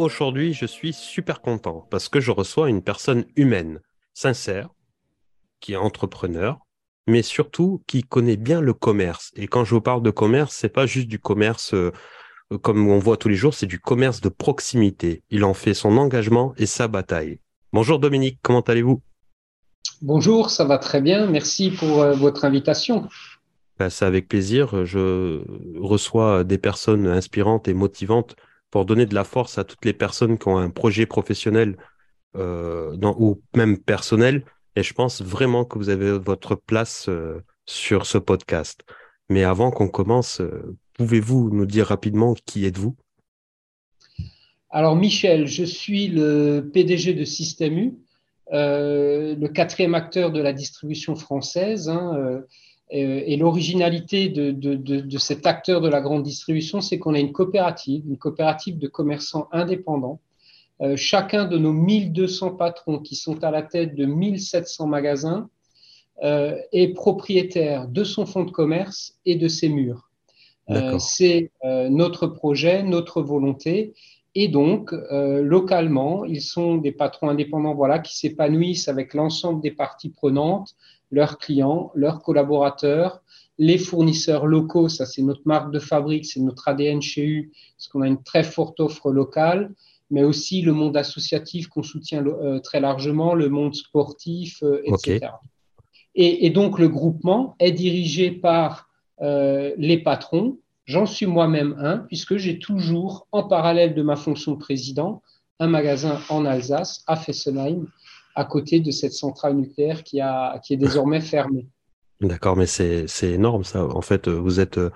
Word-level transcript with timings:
aujourd'hui, 0.00 0.52
je 0.52 0.66
suis 0.66 0.92
super 0.92 1.40
content 1.40 1.86
parce 1.90 2.08
que 2.08 2.20
je 2.20 2.30
reçois 2.30 2.68
une 2.68 2.82
personne 2.82 3.24
humaine, 3.36 3.80
sincère, 4.14 4.70
qui 5.60 5.72
est 5.72 5.76
entrepreneur, 5.76 6.58
mais 7.06 7.22
surtout 7.22 7.82
qui 7.86 8.02
connaît 8.02 8.36
bien 8.36 8.60
le 8.60 8.74
commerce. 8.74 9.30
Et 9.36 9.46
quand 9.46 9.64
je 9.64 9.74
vous 9.74 9.80
parle 9.80 10.02
de 10.02 10.10
commerce, 10.10 10.54
c'est 10.54 10.68
pas 10.68 10.86
juste 10.86 11.08
du 11.08 11.18
commerce 11.18 11.74
euh, 11.74 11.92
comme 12.58 12.88
on 12.88 12.98
voit 12.98 13.16
tous 13.16 13.28
les 13.28 13.36
jours, 13.36 13.54
c'est 13.54 13.66
du 13.66 13.78
commerce 13.78 14.20
de 14.20 14.28
proximité. 14.28 15.22
Il 15.30 15.44
en 15.44 15.54
fait 15.54 15.74
son 15.74 15.96
engagement 15.96 16.52
et 16.56 16.66
sa 16.66 16.88
bataille. 16.88 17.38
Bonjour 17.72 17.98
Dominique, 18.00 18.40
comment 18.42 18.60
allez-vous? 18.60 19.00
Bonjour, 20.02 20.50
ça 20.50 20.64
va 20.64 20.78
très 20.78 21.00
bien. 21.00 21.26
Merci 21.26 21.70
pour 21.70 22.02
euh, 22.02 22.14
votre 22.14 22.44
invitation. 22.44 23.08
Ben, 23.78 23.88
c'est 23.88 24.04
avec 24.04 24.28
plaisir. 24.28 24.84
Je 24.84 25.42
reçois 25.78 26.44
des 26.44 26.58
personnes 26.58 27.06
inspirantes 27.06 27.68
et 27.68 27.74
motivantes 27.74 28.34
pour 28.70 28.84
donner 28.84 29.06
de 29.06 29.14
la 29.14 29.24
force 29.24 29.58
à 29.58 29.64
toutes 29.64 29.84
les 29.84 29.92
personnes 29.92 30.38
qui 30.38 30.48
ont 30.48 30.58
un 30.58 30.70
projet 30.70 31.06
professionnel 31.06 31.76
euh, 32.36 32.96
ou 33.02 33.42
même 33.56 33.78
personnel. 33.78 34.44
Et 34.76 34.82
je 34.82 34.94
pense 34.94 35.20
vraiment 35.20 35.64
que 35.64 35.78
vous 35.78 35.88
avez 35.88 36.16
votre 36.18 36.54
place 36.54 37.08
euh, 37.08 37.42
sur 37.66 38.06
ce 38.06 38.18
podcast. 38.18 38.82
Mais 39.28 39.44
avant 39.44 39.70
qu'on 39.70 39.88
commence, 39.88 40.40
euh, 40.40 40.76
pouvez-vous 40.94 41.50
nous 41.50 41.66
dire 41.66 41.86
rapidement 41.86 42.34
qui 42.46 42.64
êtes-vous? 42.64 42.94
Alors 44.70 44.94
Michel, 44.94 45.48
je 45.48 45.64
suis 45.64 46.06
le 46.06 46.70
PDG 46.72 47.14
de 47.14 47.24
Système 47.24 47.76
U, 47.76 47.98
le 48.52 49.46
quatrième 49.48 49.96
acteur 49.96 50.30
de 50.30 50.40
la 50.40 50.52
distribution 50.52 51.16
française. 51.16 51.88
Hein, 51.88 52.42
et 52.92 53.36
l'originalité 53.36 54.28
de, 54.28 55.18
cet 55.18 55.46
acteur 55.46 55.80
de 55.80 55.88
la 55.88 56.00
grande 56.00 56.24
distribution, 56.24 56.80
c'est 56.80 56.98
qu'on 56.98 57.14
a 57.14 57.20
une 57.20 57.32
coopérative, 57.32 58.02
une 58.08 58.18
coopérative 58.18 58.78
de 58.78 58.88
commerçants 58.88 59.48
indépendants. 59.52 60.20
Euh, 60.80 60.96
chacun 60.96 61.44
de 61.44 61.56
nos 61.56 61.72
1200 61.72 62.56
patrons 62.56 62.98
qui 62.98 63.14
sont 63.14 63.44
à 63.44 63.50
la 63.50 63.62
tête 63.62 63.94
de 63.94 64.06
1700 64.06 64.86
magasins 64.86 65.48
euh, 66.24 66.56
est 66.72 66.88
propriétaire 66.94 67.86
de 67.86 68.02
son 68.02 68.26
fonds 68.26 68.44
de 68.44 68.50
commerce 68.50 69.18
et 69.24 69.36
de 69.36 69.46
ses 69.46 69.68
murs. 69.68 70.10
c'est 70.98 71.50
notre 71.90 72.26
projet, 72.26 72.82
notre 72.82 73.22
volonté. 73.22 73.92
Et 74.36 74.46
donc, 74.46 74.92
localement, 75.10 76.24
ils 76.24 76.42
sont 76.42 76.76
des 76.76 76.92
patrons 76.92 77.28
indépendants 77.28 77.74
voilà, 77.74 77.98
qui 77.98 78.16
s'épanouissent 78.16 78.86
avec 78.86 79.12
l'ensemble 79.14 79.60
des 79.60 79.72
parties 79.72 80.10
prenantes, 80.10 80.76
leurs 81.10 81.38
clients, 81.38 81.90
leurs 81.94 82.22
collaborateurs, 82.22 83.22
les 83.58 83.78
fournisseurs 83.78 84.46
locaux, 84.46 84.88
ça 84.88 85.04
c'est 85.04 85.22
notre 85.22 85.42
marque 85.44 85.70
de 85.70 85.78
fabrique, 85.78 86.24
c'est 86.24 86.40
notre 86.40 86.68
ADN 86.68 87.02
chez 87.02 87.26
U, 87.26 87.52
parce 87.76 87.88
qu'on 87.88 88.02
a 88.02 88.08
une 88.08 88.22
très 88.22 88.42
forte 88.42 88.80
offre 88.80 89.10
locale, 89.10 89.72
mais 90.10 90.24
aussi 90.24 90.62
le 90.62 90.72
monde 90.72 90.96
associatif 90.96 91.68
qu'on 91.68 91.82
soutient 91.82 92.24
euh, 92.26 92.58
très 92.58 92.80
largement, 92.80 93.34
le 93.34 93.48
monde 93.48 93.74
sportif, 93.74 94.62
euh, 94.62 94.82
etc. 94.84 95.28
Et, 96.14 96.50
donc 96.50 96.78
le 96.78 96.88
groupement 96.88 97.54
est 97.60 97.70
dirigé 97.70 98.30
par 98.30 98.88
euh, 99.20 99.72
les 99.76 99.98
patrons. 99.98 100.58
J'en 100.86 101.06
suis 101.06 101.26
moi-même 101.26 101.76
un, 101.78 101.98
puisque 101.98 102.36
j'ai 102.36 102.58
toujours, 102.58 103.28
en 103.30 103.44
parallèle 103.44 103.94
de 103.94 104.02
ma 104.02 104.16
fonction 104.16 104.52
de 104.52 104.58
président, 104.58 105.22
un 105.60 105.68
magasin 105.68 106.18
en 106.28 106.44
Alsace, 106.46 107.04
à 107.06 107.14
Fessenheim, 107.14 107.86
à 108.34 108.44
côté 108.44 108.80
de 108.80 108.90
cette 108.90 109.12
centrale 109.12 109.54
nucléaire 109.54 110.02
qui, 110.02 110.20
a, 110.20 110.58
qui 110.60 110.74
est 110.74 110.76
désormais 110.76 111.20
fermée. 111.20 111.66
D'accord, 112.20 112.56
mais 112.56 112.66
c'est 112.66 113.06
énorme 113.22 113.64
ça. 113.64 113.84
En 113.84 114.02
fait, 114.02 114.28
vous 114.28 114.60
êtes 114.60 114.76
euh, 114.78 114.90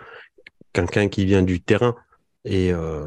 quelqu'un 0.72 1.08
qui 1.08 1.24
vient 1.24 1.42
du 1.42 1.60
terrain. 1.62 1.96
Et 2.44 2.72
euh, 2.72 3.06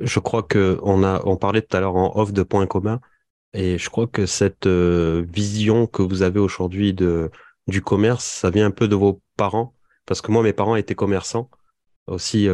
je 0.00 0.18
crois 0.18 0.42
que 0.42 0.78
on 0.82 1.04
a 1.04 1.20
parlait 1.36 1.60
tout 1.60 1.76
à 1.76 1.80
l'heure 1.80 1.96
en 1.96 2.18
off 2.18 2.32
de 2.32 2.42
points 2.42 2.66
communs. 2.66 3.00
Et 3.52 3.76
je 3.76 3.90
crois 3.90 4.06
que 4.06 4.24
cette 4.24 4.66
euh, 4.66 5.26
vision 5.30 5.86
que 5.86 6.00
vous 6.00 6.22
avez 6.22 6.40
aujourd'hui 6.40 6.94
du 6.94 7.82
commerce, 7.82 8.24
ça 8.24 8.48
vient 8.48 8.66
un 8.66 8.70
peu 8.70 8.88
de 8.88 8.96
vos 8.96 9.20
parents. 9.36 9.74
Parce 10.06 10.22
que 10.22 10.32
moi 10.32 10.42
mes 10.42 10.54
parents 10.54 10.76
étaient 10.76 10.94
commerçants 10.94 11.50
aussi 12.06 12.48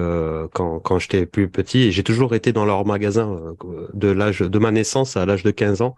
quand 0.52 0.80
quand 0.80 0.98
j'étais 0.98 1.26
plus 1.26 1.48
petit. 1.48 1.84
Et 1.84 1.92
j'ai 1.92 2.02
toujours 2.02 2.34
été 2.34 2.52
dans 2.52 2.64
leur 2.64 2.84
magasin 2.84 3.54
de 3.94 4.08
l'âge 4.08 4.40
de 4.40 4.58
ma 4.58 4.72
naissance 4.72 5.16
à 5.16 5.24
l'âge 5.26 5.44
de 5.44 5.52
15 5.52 5.82
ans 5.82 5.94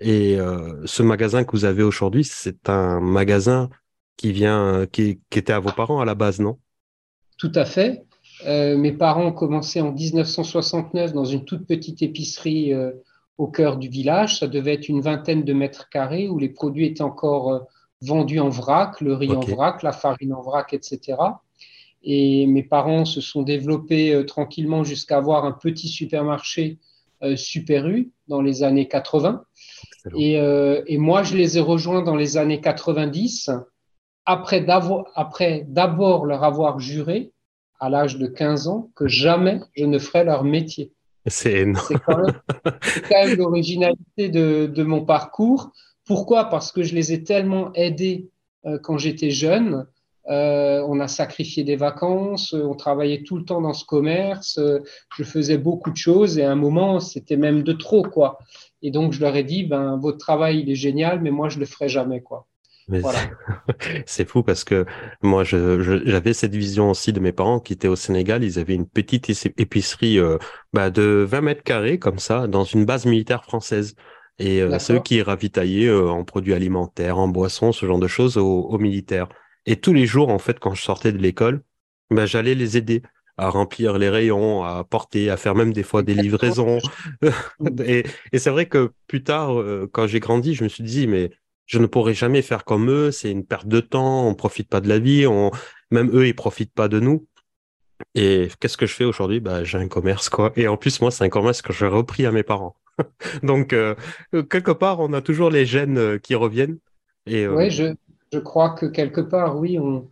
et 0.00 0.38
euh, 0.38 0.86
ce 0.86 1.02
magasin 1.02 1.44
que 1.44 1.52
vous 1.52 1.64
avez 1.64 1.82
aujourd'hui, 1.82 2.24
c'est 2.24 2.68
un 2.68 3.00
magasin 3.00 3.68
qui 4.16 4.32
vient, 4.32 4.86
qui, 4.90 5.20
était 5.32 5.52
à 5.52 5.58
vos 5.58 5.72
parents 5.72 6.00
à 6.00 6.04
la 6.04 6.14
base, 6.14 6.40
non? 6.40 6.58
Tout 7.36 7.52
à 7.54 7.64
fait. 7.64 8.04
Euh, 8.46 8.76
mes 8.76 8.92
parents 8.92 9.26
ont 9.26 9.32
commencé 9.32 9.80
en 9.80 9.92
1969 9.92 11.12
dans 11.12 11.24
une 11.24 11.44
toute 11.44 11.66
petite 11.66 12.02
épicerie 12.02 12.72
euh, 12.72 12.92
au 13.38 13.48
cœur 13.48 13.76
du 13.76 13.88
village. 13.88 14.38
Ça 14.38 14.46
devait 14.46 14.74
être 14.74 14.88
une 14.88 15.00
vingtaine 15.00 15.44
de 15.44 15.52
mètres 15.52 15.88
carrés 15.88 16.28
où 16.28 16.38
les 16.38 16.48
produits 16.48 16.86
étaient 16.86 17.02
encore 17.02 17.66
vendus 18.00 18.38
en 18.38 18.48
vrac, 18.48 19.00
le 19.00 19.14
riz 19.14 19.32
en 19.32 19.40
vrac, 19.40 19.82
la 19.82 19.92
farine 19.92 20.32
en 20.32 20.42
vrac, 20.42 20.72
etc. 20.72 21.16
Et 22.04 22.46
mes 22.46 22.62
parents 22.62 23.04
se 23.04 23.20
sont 23.20 23.42
développés 23.42 24.24
tranquillement 24.26 24.84
jusqu'à 24.84 25.16
avoir 25.16 25.44
un 25.44 25.52
petit 25.52 25.88
supermarché 25.88 26.78
Super 27.34 27.88
U 27.88 28.12
dans 28.28 28.40
les 28.40 28.62
années 28.62 28.86
80. 28.86 29.42
Euh, 30.14 30.82
et, 30.86 30.98
moi, 30.98 31.22
je 31.22 31.36
les 31.36 31.58
ai 31.58 31.60
rejoints 31.60 32.02
dans 32.02 32.16
les 32.16 32.36
années 32.36 32.60
90, 32.60 33.50
après 34.26 34.60
d'abord 34.60 36.26
leur 36.26 36.44
avoir 36.44 36.80
juré, 36.80 37.32
à 37.80 37.88
l'âge 37.88 38.18
de 38.18 38.26
15 38.26 38.68
ans, 38.68 38.90
que 38.96 39.06
jamais 39.06 39.60
je 39.76 39.84
ne 39.84 39.98
ferais 39.98 40.24
leur 40.24 40.44
métier. 40.44 40.92
C'est 41.26 41.60
énorme. 41.60 41.86
C'est 41.88 43.02
quand 43.08 43.26
même, 43.26 43.36
l'originalité 43.36 44.28
de, 44.28 44.82
mon 44.82 45.04
parcours. 45.04 45.72
Pourquoi? 46.06 46.44
Parce 46.44 46.72
que 46.72 46.82
je 46.82 46.94
les 46.94 47.12
ai 47.12 47.22
tellement 47.22 47.72
aidés 47.74 48.30
euh, 48.66 48.78
quand 48.82 48.98
j'étais 48.98 49.30
jeune. 49.30 49.86
Euh, 50.28 50.84
on 50.86 51.00
a 51.00 51.08
sacrifié 51.08 51.64
des 51.64 51.76
vacances, 51.76 52.52
on 52.52 52.74
travaillait 52.74 53.22
tout 53.22 53.38
le 53.38 53.44
temps 53.44 53.62
dans 53.62 53.72
ce 53.72 53.86
commerce, 53.86 54.60
je 55.16 55.24
faisais 55.24 55.56
beaucoup 55.56 55.90
de 55.90 55.96
choses 55.96 56.38
et 56.38 56.44
à 56.44 56.50
un 56.50 56.54
moment, 56.54 57.00
c'était 57.00 57.38
même 57.38 57.62
de 57.62 57.72
trop, 57.72 58.02
quoi. 58.02 58.38
Et 58.82 58.90
donc, 58.90 59.12
je 59.12 59.20
leur 59.20 59.34
ai 59.36 59.44
dit, 59.44 59.64
ben, 59.64 59.96
votre 59.96 60.18
travail, 60.18 60.60
il 60.60 60.70
est 60.70 60.76
génial, 60.76 61.20
mais 61.20 61.30
moi, 61.30 61.48
je 61.48 61.58
le 61.58 61.66
ferai 61.66 61.88
jamais, 61.88 62.22
quoi. 62.22 62.46
C'est 64.06 64.28
fou 64.28 64.42
parce 64.42 64.64
que 64.64 64.86
moi, 65.22 65.44
j'avais 65.44 66.32
cette 66.32 66.54
vision 66.54 66.90
aussi 66.90 67.12
de 67.12 67.20
mes 67.20 67.32
parents 67.32 67.60
qui 67.60 67.74
étaient 67.74 67.88
au 67.88 67.96
Sénégal. 67.96 68.44
Ils 68.44 68.58
avaient 68.58 68.74
une 68.74 68.88
petite 68.88 69.28
épicerie 69.58 70.18
euh, 70.18 70.38
bah, 70.72 70.90
de 70.90 71.26
20 71.28 71.40
mètres 71.42 71.62
carrés, 71.62 71.98
comme 71.98 72.18
ça, 72.18 72.46
dans 72.46 72.64
une 72.64 72.84
base 72.84 73.06
militaire 73.06 73.44
française. 73.44 73.94
Et 74.38 74.62
euh, 74.62 74.78
ceux 74.78 75.00
qui 75.00 75.20
ravitaillaient 75.20 75.88
euh, 75.88 76.08
en 76.08 76.24
produits 76.24 76.54
alimentaires, 76.54 77.18
en 77.18 77.28
boissons, 77.28 77.72
ce 77.72 77.84
genre 77.86 77.98
de 77.98 78.06
choses 78.06 78.36
aux, 78.36 78.78
militaires. 78.78 79.28
Et 79.66 79.76
tous 79.76 79.92
les 79.92 80.06
jours, 80.06 80.28
en 80.28 80.38
fait, 80.38 80.58
quand 80.58 80.74
je 80.74 80.82
sortais 80.82 81.12
de 81.12 81.18
l'école, 81.18 81.62
bah, 82.10 82.24
j'allais 82.24 82.54
les 82.54 82.76
aider 82.76 83.02
à 83.38 83.50
remplir 83.50 83.98
les 83.98 84.08
rayons, 84.08 84.64
à 84.64 84.84
porter, 84.84 85.30
à 85.30 85.36
faire 85.36 85.54
même 85.54 85.72
des 85.72 85.84
fois 85.84 86.02
des 86.02 86.14
livraisons. 86.14 86.78
et, 87.84 88.04
c'est 88.36 88.50
vrai 88.50 88.66
que 88.66 88.90
plus 89.06 89.22
tard, 89.22 89.58
euh, 89.58 89.88
quand 89.90 90.08
j'ai 90.08 90.18
grandi, 90.18 90.54
je 90.54 90.64
me 90.64 90.68
suis 90.68 90.82
dit, 90.82 91.06
mais 91.06 91.30
je 91.64 91.78
ne 91.78 91.86
pourrai 91.86 92.14
jamais 92.14 92.42
faire 92.42 92.64
comme 92.64 92.90
eux, 92.90 93.12
c'est 93.12 93.30
une 93.30 93.46
perte 93.46 93.68
de 93.68 93.80
temps, 93.80 94.26
on 94.26 94.34
profite 94.34 94.68
pas 94.68 94.80
de 94.80 94.88
la 94.88 94.98
vie, 94.98 95.26
on... 95.26 95.52
même 95.92 96.10
eux, 96.12 96.26
ils 96.26 96.34
profitent 96.34 96.74
pas 96.74 96.88
de 96.88 96.98
nous. 96.98 97.26
Et 98.14 98.48
qu'est-ce 98.58 98.76
que 98.76 98.86
je 98.86 98.94
fais 98.94 99.04
aujourd'hui? 99.04 99.38
Bah, 99.38 99.62
J'ai 99.62 99.78
un 99.78 99.88
commerce, 99.88 100.28
quoi. 100.28 100.52
Et 100.56 100.66
en 100.66 100.76
plus, 100.76 101.00
moi, 101.00 101.10
c'est 101.10 101.24
un 101.24 101.28
commerce 101.28 101.62
que 101.62 101.72
j'ai 101.72 101.86
repris 101.86 102.26
à 102.26 102.32
mes 102.32 102.42
parents. 102.42 102.76
Donc, 103.44 103.72
euh, 103.72 103.94
quelque 104.50 104.72
part, 104.72 104.98
on 104.98 105.12
a 105.12 105.20
toujours 105.20 105.50
les 105.50 105.64
gènes 105.64 105.98
euh, 105.98 106.18
qui 106.18 106.34
reviennent. 106.34 106.78
Et, 107.26 107.46
Oui, 107.46 107.70
je, 107.70 107.94
je 108.32 108.38
crois 108.40 108.70
que 108.70 108.86
quelque 108.86 109.20
part, 109.20 109.56
oui, 109.58 109.78
on, 109.78 110.08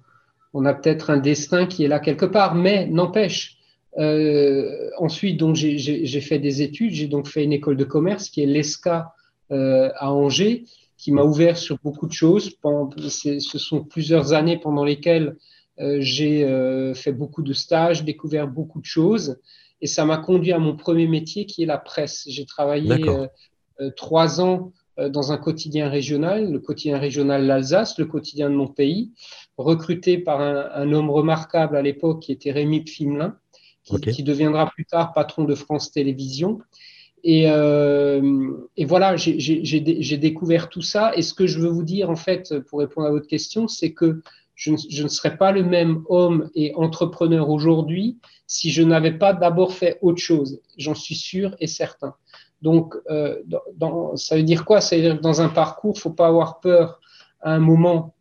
on 0.56 0.64
a 0.64 0.72
peut-être 0.72 1.10
un 1.10 1.18
destin 1.18 1.66
qui 1.66 1.84
est 1.84 1.88
là 1.88 2.00
quelque 2.00 2.24
part, 2.24 2.54
mais 2.54 2.86
n'empêche. 2.86 3.58
Euh, 3.98 4.88
ensuite, 4.96 5.36
donc 5.38 5.54
j'ai 5.54 6.20
fait 6.22 6.38
des 6.38 6.62
études, 6.62 6.92
j'ai 6.92 7.08
donc 7.08 7.28
fait 7.28 7.44
une 7.44 7.52
école 7.52 7.76
de 7.76 7.84
commerce 7.84 8.30
qui 8.30 8.42
est 8.42 8.46
l'ESCA 8.46 9.12
euh, 9.52 9.90
à 9.96 10.10
Angers, 10.10 10.64
qui 10.96 11.12
m'a 11.12 11.24
ouvert 11.24 11.58
sur 11.58 11.78
beaucoup 11.84 12.06
de 12.06 12.12
choses. 12.12 12.56
Ce 12.62 13.58
sont 13.58 13.84
plusieurs 13.84 14.32
années 14.32 14.58
pendant 14.58 14.82
lesquelles 14.82 15.36
euh, 15.78 15.98
j'ai 16.00 16.40
fait 16.94 17.12
beaucoup 17.12 17.42
de 17.42 17.52
stages, 17.52 18.02
découvert 18.02 18.48
beaucoup 18.48 18.80
de 18.80 18.86
choses, 18.86 19.38
et 19.82 19.86
ça 19.86 20.06
m'a 20.06 20.16
conduit 20.16 20.52
à 20.52 20.58
mon 20.58 20.74
premier 20.74 21.06
métier 21.06 21.44
qui 21.44 21.64
est 21.64 21.66
la 21.66 21.76
presse. 21.76 22.24
J'ai 22.28 22.46
travaillé 22.46 23.04
trois 23.94 24.40
ans 24.40 24.72
dans 24.96 25.32
un 25.32 25.36
quotidien 25.36 25.90
régional, 25.90 26.50
le 26.50 26.60
quotidien 26.60 26.98
régional 26.98 27.44
l'Alsace, 27.44 27.98
le 27.98 28.06
quotidien 28.06 28.48
de 28.48 28.54
mon 28.54 28.68
pays, 28.68 29.12
recruté 29.58 30.18
par 30.18 30.40
un, 30.40 30.92
homme 30.92 31.10
remarquable 31.10 31.76
à 31.76 31.82
l'époque 31.82 32.20
qui 32.20 32.32
était 32.32 32.52
Rémi 32.52 32.82
Pfimelin, 32.82 33.36
qui, 33.84 34.22
deviendra 34.22 34.70
plus 34.70 34.84
tard 34.84 35.12
patron 35.12 35.44
de 35.44 35.54
France 35.54 35.92
Télévisions. 35.92 36.58
Et, 37.24 37.50
euh, 37.50 38.50
voilà, 38.86 39.16
j'ai 39.16 40.18
découvert 40.18 40.68
tout 40.68 40.82
ça. 40.82 41.16
Et 41.16 41.22
ce 41.22 41.34
que 41.34 41.46
je 41.46 41.58
veux 41.60 41.68
vous 41.68 41.84
dire, 41.84 42.10
en 42.10 42.16
fait, 42.16 42.58
pour 42.68 42.80
répondre 42.80 43.06
à 43.06 43.10
votre 43.10 43.26
question, 43.26 43.68
c'est 43.68 43.92
que 43.92 44.22
je 44.54 44.72
ne, 45.02 45.08
serais 45.08 45.36
pas 45.36 45.52
le 45.52 45.62
même 45.62 46.02
homme 46.08 46.50
et 46.54 46.74
entrepreneur 46.74 47.50
aujourd'hui 47.50 48.18
si 48.46 48.70
je 48.70 48.82
n'avais 48.82 49.12
pas 49.12 49.34
d'abord 49.34 49.74
fait 49.74 49.98
autre 50.00 50.20
chose. 50.20 50.60
J'en 50.78 50.94
suis 50.94 51.14
sûr 51.14 51.54
et 51.60 51.66
certain. 51.66 52.14
Donc, 52.62 52.94
euh, 53.10 53.42
dans, 53.76 54.16
ça 54.16 54.36
veut 54.36 54.42
dire 54.42 54.64
quoi? 54.64 54.80
Ça 54.80 54.96
veut 54.96 55.02
dire 55.02 55.16
que 55.18 55.22
dans 55.22 55.42
un 55.42 55.50
parcours, 55.50 55.92
il 55.94 55.98
ne 55.98 56.02
faut 56.02 56.10
pas 56.10 56.28
avoir 56.28 56.60
peur 56.60 57.00
à 57.42 57.52
un 57.52 57.58
moment 57.58 58.15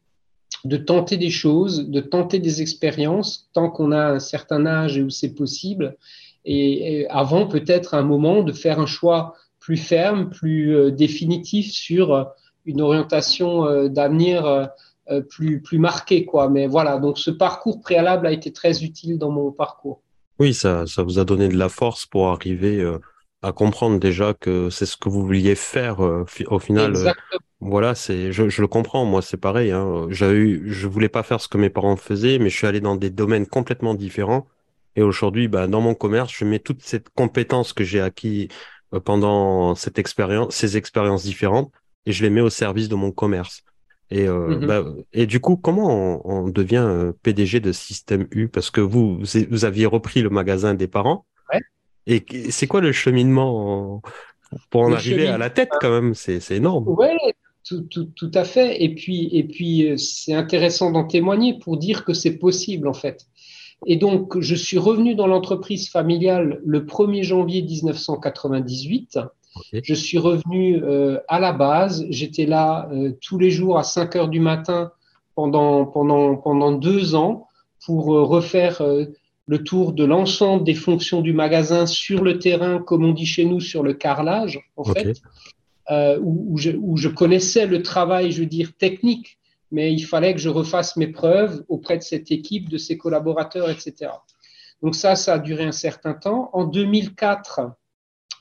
de 0.66 0.78
tenter 0.78 1.18
des 1.18 1.30
choses, 1.30 1.90
de 1.90 2.02
tenter 2.02 2.40
des 2.40 2.62
expériences, 2.62 3.50
tant 3.54 3.70
qu'on 3.70 3.92
a 3.92 4.14
un 4.14 4.20
certain 4.20 4.66
âge 4.66 4.98
et 4.98 5.04
où 5.04 5.10
c'est 5.10 5.34
possible. 5.34 5.96
Et, 6.44 7.08
avant, 7.10 7.48
peut-être, 7.48 7.94
un 7.94 8.04
moment 8.04 8.44
de 8.44 8.52
faire 8.52 8.80
un 8.80 8.86
choix 8.86 9.36
plus 9.60 9.78
ferme, 9.78 10.30
plus 10.30 10.76
euh, 10.76 10.92
définitif 10.92 11.72
sur 11.72 12.28
une 12.66 12.82
orientation 12.82 13.66
euh, 13.66 13.88
d'avenir 13.88 14.68
euh, 15.12 15.22
plus, 15.22 15.62
plus 15.62 15.78
marqué, 15.78 16.26
quoi. 16.26 16.50
Mais 16.50 16.66
voilà, 16.66 16.98
donc 16.98 17.20
ce 17.20 17.30
parcours 17.30 17.80
préalable 17.80 18.26
a 18.26 18.32
été 18.32 18.52
très 18.52 18.84
utile 18.84 19.20
dans 19.20 19.30
mon 19.30 19.52
parcours. 19.52 20.02
Oui, 20.40 20.54
ça, 20.54 20.88
ça 20.88 21.04
vous 21.04 21.20
a 21.20 21.26
donné 21.26 21.48
de 21.48 21.58
la 21.58 21.70
force 21.70 22.08
pour 22.08 22.30
arriver 22.30 22.80
euh, 22.80 23.00
à 23.46 23.52
comprendre 23.52 24.00
déjà 24.00 24.34
que 24.34 24.70
c'est 24.70 24.86
ce 24.86 24.98
que 24.98 25.08
vous 25.08 25.24
vouliez 25.24 25.56
faire 25.56 26.04
euh, 26.04 26.26
au 26.48 26.60
final. 26.60 26.92
Exactement. 26.92 27.40
voilà, 27.60 27.94
c'est, 27.94 28.32
je, 28.32 28.50
je, 28.50 28.62
le 28.62 28.68
comprends. 28.68 29.06
Moi, 29.06 29.22
c'est 29.22 29.38
pareil. 29.38 29.72
Hein. 29.72 30.08
J'ai 30.10 30.32
eu, 30.32 30.64
je 30.66 30.88
voulais 30.88 31.10
pas 31.10 31.22
faire 31.22 31.40
ce 31.40 31.48
que 31.48 31.58
mes 31.58 31.70
parents 31.70 31.96
faisaient, 31.96 32.40
mais 32.40 32.50
je 32.50 32.58
suis 32.58 32.68
allé 32.68 32.82
dans 32.82 32.96
des 32.96 33.12
domaines 33.12 33.46
complètement 33.46 33.94
différents. 33.94 34.48
Et 34.96 35.04
aujourd'hui, 35.04 35.48
bah, 35.48 35.68
dans 35.68 35.82
mon 35.82 35.94
commerce, 35.94 36.34
je 36.36 36.46
mets 36.46 36.60
toute 36.60 36.82
cette 36.82 37.10
compétence 37.10 37.72
que 37.74 37.84
j'ai 37.84 38.02
acquis 38.02 38.48
pendant 39.04 39.76
cette 39.76 40.00
expérience, 40.00 40.56
ces 40.56 40.78
expériences 40.78 41.24
différentes, 41.24 41.72
et 42.06 42.14
je 42.14 42.24
les 42.24 42.30
mets 42.30 42.42
au 42.42 42.50
service 42.50 42.90
de 42.90 42.96
mon 42.96 43.12
commerce. 43.12 43.64
Et, 44.12 44.28
euh, 44.28 44.58
mmh 44.58 44.66
bah, 44.66 44.84
et 45.14 45.26
du 45.26 45.40
coup, 45.40 45.58
comment 45.58 46.28
on, 46.28 46.48
devient 46.48 46.86
euh, 46.88 47.12
PDG 47.24 47.60
de 47.60 47.72
Système 47.72 48.28
U? 48.32 48.48
Parce 48.48 48.72
que 48.72 48.82
vous, 48.82 49.20
vous 49.50 49.66
aviez 49.66 49.86
repris 49.86 50.22
le 50.22 50.30
magasin 50.30 50.74
des 50.74 50.88
parents. 50.88 51.26
Et 52.08 52.26
c'est 52.50 52.68
quoi 52.68 52.82
le 52.82 52.92
cheminement 52.92 54.02
pour 54.70 54.82
en 54.82 54.94
arriver 54.94 55.28
à 55.28 55.38
la 55.38 55.50
tête 55.50 55.72
quand 55.82 55.90
même? 55.90 56.14
C'est 56.14 56.52
énorme. 56.52 56.86
Oui, 56.88 57.08
tout, 57.64 57.82
tout, 57.82 58.06
tout, 58.16 58.32
à 58.34 58.44
fait. 58.44 58.84
Et 58.84 58.94
puis, 58.94 59.30
et 59.32 59.44
puis 59.44 59.90
euh, 59.90 59.98
c'est 59.98 60.34
intéressant 60.34 60.92
d'en 60.92 61.06
témoigner 61.06 61.58
pour 61.58 61.78
dire 61.78 62.06
que 62.06 62.14
c'est 62.14 62.38
possible 62.38 62.88
en 62.88 62.94
fait. 62.94 63.26
Et 63.86 63.98
donc, 63.98 64.40
je 64.40 64.56
suis 64.56 64.78
revenu 64.78 65.16
dans 65.16 65.28
l'entreprise 65.28 65.90
familiale 65.90 66.62
le 66.66 66.86
1er 66.86 67.24
janvier 67.24 67.62
1998. 67.62 69.20
Je 69.72 69.94
suis 69.94 70.18
revenu 70.18 70.82
euh, 70.84 71.20
à 71.28 71.40
la 71.40 71.54
base. 71.54 72.06
J'étais 72.10 72.46
là 72.46 72.90
euh, 72.92 73.12
tous 73.22 73.38
les 73.38 73.52
jours 73.52 73.78
à 73.78 73.84
5 73.84 74.16
heures 74.16 74.28
du 74.28 74.40
matin 74.40 74.92
pendant, 75.36 75.86
pendant, 75.86 76.36
pendant 76.36 76.72
deux 76.72 77.16
ans 77.16 77.48
pour 77.86 78.16
euh, 78.16 78.24
refaire 78.24 78.82
le 79.48 79.64
tour 79.64 79.94
de 79.94 80.04
l'ensemble 80.04 80.64
des 80.64 80.74
fonctions 80.74 81.22
du 81.22 81.34
magasin 81.34 81.86
sur 81.86 82.24
le 82.24 82.40
terrain, 82.40 82.80
comme 82.80 83.06
on 83.06 83.14
dit 83.14 83.26
chez 83.26 83.46
nous, 83.46 83.60
sur 83.60 83.84
le 83.84 83.94
carrelage, 83.94 84.60
en 84.76 84.84
fait, 84.84 85.22
où, 86.22 86.58
je, 86.58 86.72
où, 86.72 86.98
je, 86.98 87.10
connaissais 87.10 87.68
le 87.68 87.84
travail, 87.84 88.32
je 88.32 88.42
veux 88.42 88.48
dire, 88.48 88.72
technique, 88.78 89.38
mais 89.72 89.94
il 89.94 90.02
fallait 90.02 90.34
que 90.34 90.40
je 90.40 90.50
refasse 90.50 90.98
mes 90.98 91.08
preuves 91.08 91.64
auprès 91.70 91.98
de 91.98 92.04
cette 92.04 92.32
équipe, 92.32 92.70
de 92.70 92.78
ses 92.78 92.98
collaborateurs, 92.98 93.70
etc. 93.70 94.12
Donc 94.82 94.96
ça, 94.96 95.16
ça 95.16 95.34
a 95.36 95.40
duré 95.40 95.64
un 95.64 95.72
certain 95.72 96.14
temps. 96.14 96.50
En 96.54 96.66
2004, 96.66 97.72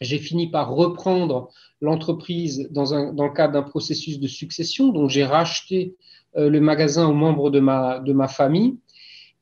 j'ai 0.01 0.19
fini 0.19 0.51
par 0.51 0.71
reprendre 0.71 1.51
l'entreprise 1.81 2.69
dans, 2.71 3.13
dans, 3.13 3.25
le 3.25 3.33
cadre 3.33 3.55
d'un 3.55 3.63
processus 3.63 4.19
de 4.19 4.29
succession. 4.29 4.89
Donc, 4.89 5.11
j'ai 5.11 5.25
racheté 5.25 5.95
euh, 6.37 6.49
le 6.51 6.61
magasin 6.61 7.07
aux 7.07 7.15
membres 7.15 7.51
de 7.51 7.61
ma, 7.61 8.01
de 8.01 8.13
ma 8.13 8.29
famille. 8.29 8.77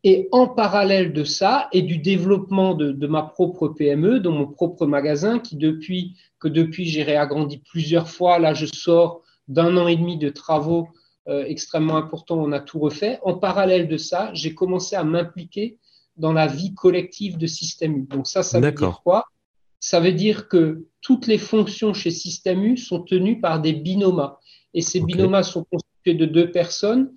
Et 0.04 0.28
en 0.32 0.48
parallèle 0.48 1.12
de 1.12 1.22
ça 1.22 1.68
et 1.72 1.82
du 1.82 1.98
développement 1.98 2.74
de, 2.74 2.90
de, 2.90 3.06
ma 3.06 3.22
propre 3.22 3.68
PME, 3.68 4.18
de 4.18 4.28
mon 4.28 4.46
propre 4.46 4.86
magasin, 4.86 5.38
qui 5.38 5.56
depuis 5.56 6.16
que 6.40 6.48
depuis 6.48 6.86
j'ai 6.86 7.04
réagrandi 7.04 7.58
plusieurs 7.58 8.08
fois, 8.08 8.40
là 8.40 8.52
je 8.52 8.66
sors 8.66 9.22
d'un 9.46 9.76
an 9.76 9.86
et 9.86 9.96
demi 9.96 10.18
de 10.18 10.28
travaux 10.28 10.88
euh, 11.28 11.44
extrêmement 11.46 11.96
importants, 11.96 12.38
on 12.38 12.50
a 12.50 12.58
tout 12.58 12.80
refait. 12.80 13.20
En 13.22 13.34
parallèle 13.34 13.86
de 13.86 13.96
ça, 13.96 14.30
j'ai 14.34 14.54
commencé 14.54 14.96
à 14.96 15.04
m'impliquer 15.04 15.78
dans 16.16 16.32
la 16.32 16.48
vie 16.48 16.74
collective 16.74 17.38
de 17.38 17.46
Système 17.46 17.96
U. 17.96 18.06
Donc 18.08 18.26
ça, 18.26 18.42
ça 18.42 18.58
veut 18.58 18.72
dire 18.72 19.00
quoi? 19.04 19.26
Ça 19.78 20.00
veut 20.00 20.12
dire 20.12 20.48
que 20.48 20.86
toutes 21.00 21.28
les 21.28 21.38
fonctions 21.38 21.94
chez 21.94 22.10
Système 22.10 22.64
U 22.64 22.76
sont 22.76 23.02
tenues 23.02 23.40
par 23.40 23.60
des 23.60 23.72
binomas. 23.72 24.38
Et 24.74 24.80
ces 24.80 25.00
binomas 25.00 25.44
sont 25.44 25.64
constitués 25.64 26.14
de 26.14 26.26
deux 26.26 26.50
personnes, 26.50 27.12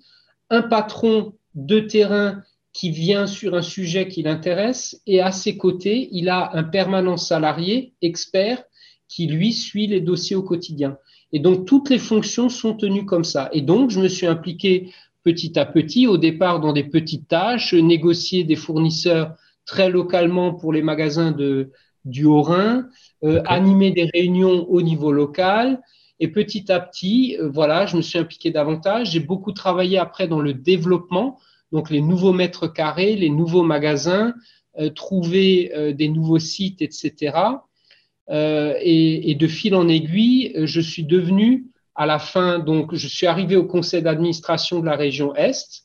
un 0.50 0.62
patron 0.62 1.34
de 1.54 1.80
terrain 1.80 2.42
qui 2.76 2.90
vient 2.90 3.26
sur 3.26 3.54
un 3.54 3.62
sujet 3.62 4.06
qui 4.06 4.22
l'intéresse, 4.22 5.00
et 5.06 5.22
à 5.22 5.32
ses 5.32 5.56
côtés, 5.56 6.10
il 6.12 6.28
a 6.28 6.50
un 6.52 6.62
permanent 6.62 7.16
salarié, 7.16 7.94
expert, 8.02 8.62
qui 9.08 9.26
lui 9.26 9.54
suit 9.54 9.86
les 9.86 10.02
dossiers 10.02 10.36
au 10.36 10.42
quotidien. 10.42 10.98
Et 11.32 11.38
donc, 11.38 11.64
toutes 11.64 11.88
les 11.88 11.98
fonctions 11.98 12.50
sont 12.50 12.74
tenues 12.74 13.06
comme 13.06 13.24
ça. 13.24 13.48
Et 13.54 13.62
donc, 13.62 13.88
je 13.88 13.98
me 13.98 14.08
suis 14.08 14.26
impliqué 14.26 14.92
petit 15.22 15.58
à 15.58 15.64
petit, 15.64 16.06
au 16.06 16.18
départ 16.18 16.60
dans 16.60 16.74
des 16.74 16.84
petites 16.84 17.28
tâches, 17.28 17.72
négocier 17.72 18.44
des 18.44 18.56
fournisseurs 18.56 19.34
très 19.64 19.88
localement 19.88 20.52
pour 20.52 20.74
les 20.74 20.82
magasins 20.82 21.32
de, 21.32 21.70
du 22.04 22.26
Haut-Rhin, 22.26 22.90
euh, 23.24 23.40
animer 23.46 23.90
des 23.90 24.10
réunions 24.12 24.68
au 24.68 24.82
niveau 24.82 25.12
local. 25.12 25.80
Et 26.20 26.28
petit 26.28 26.70
à 26.70 26.80
petit, 26.80 27.38
euh, 27.40 27.48
voilà, 27.48 27.86
je 27.86 27.96
me 27.96 28.02
suis 28.02 28.18
impliqué 28.18 28.50
davantage. 28.50 29.12
J'ai 29.12 29.20
beaucoup 29.20 29.52
travaillé 29.52 29.96
après 29.96 30.28
dans 30.28 30.42
le 30.42 30.52
développement, 30.52 31.38
donc 31.72 31.90
les 31.90 32.00
nouveaux 32.00 32.32
mètres 32.32 32.66
carrés, 32.68 33.16
les 33.16 33.30
nouveaux 33.30 33.62
magasins, 33.62 34.34
euh, 34.78 34.90
trouver 34.90 35.72
des 35.94 36.08
nouveaux 36.08 36.38
sites, 36.38 36.82
etc. 36.82 37.36
Et, 38.28 39.36
de 39.38 39.46
fil 39.46 39.74
en 39.74 39.88
aiguille, 39.88 40.52
je 40.64 40.80
suis 40.80 41.04
devenu 41.04 41.66
à 41.94 42.06
la 42.06 42.18
fin, 42.18 42.58
donc 42.58 42.94
je 42.94 43.06
suis 43.06 43.26
arrivé 43.26 43.56
au 43.56 43.64
conseil 43.64 44.02
d'administration 44.02 44.80
de 44.80 44.86
la 44.86 44.96
région 44.96 45.34
Est. 45.34 45.84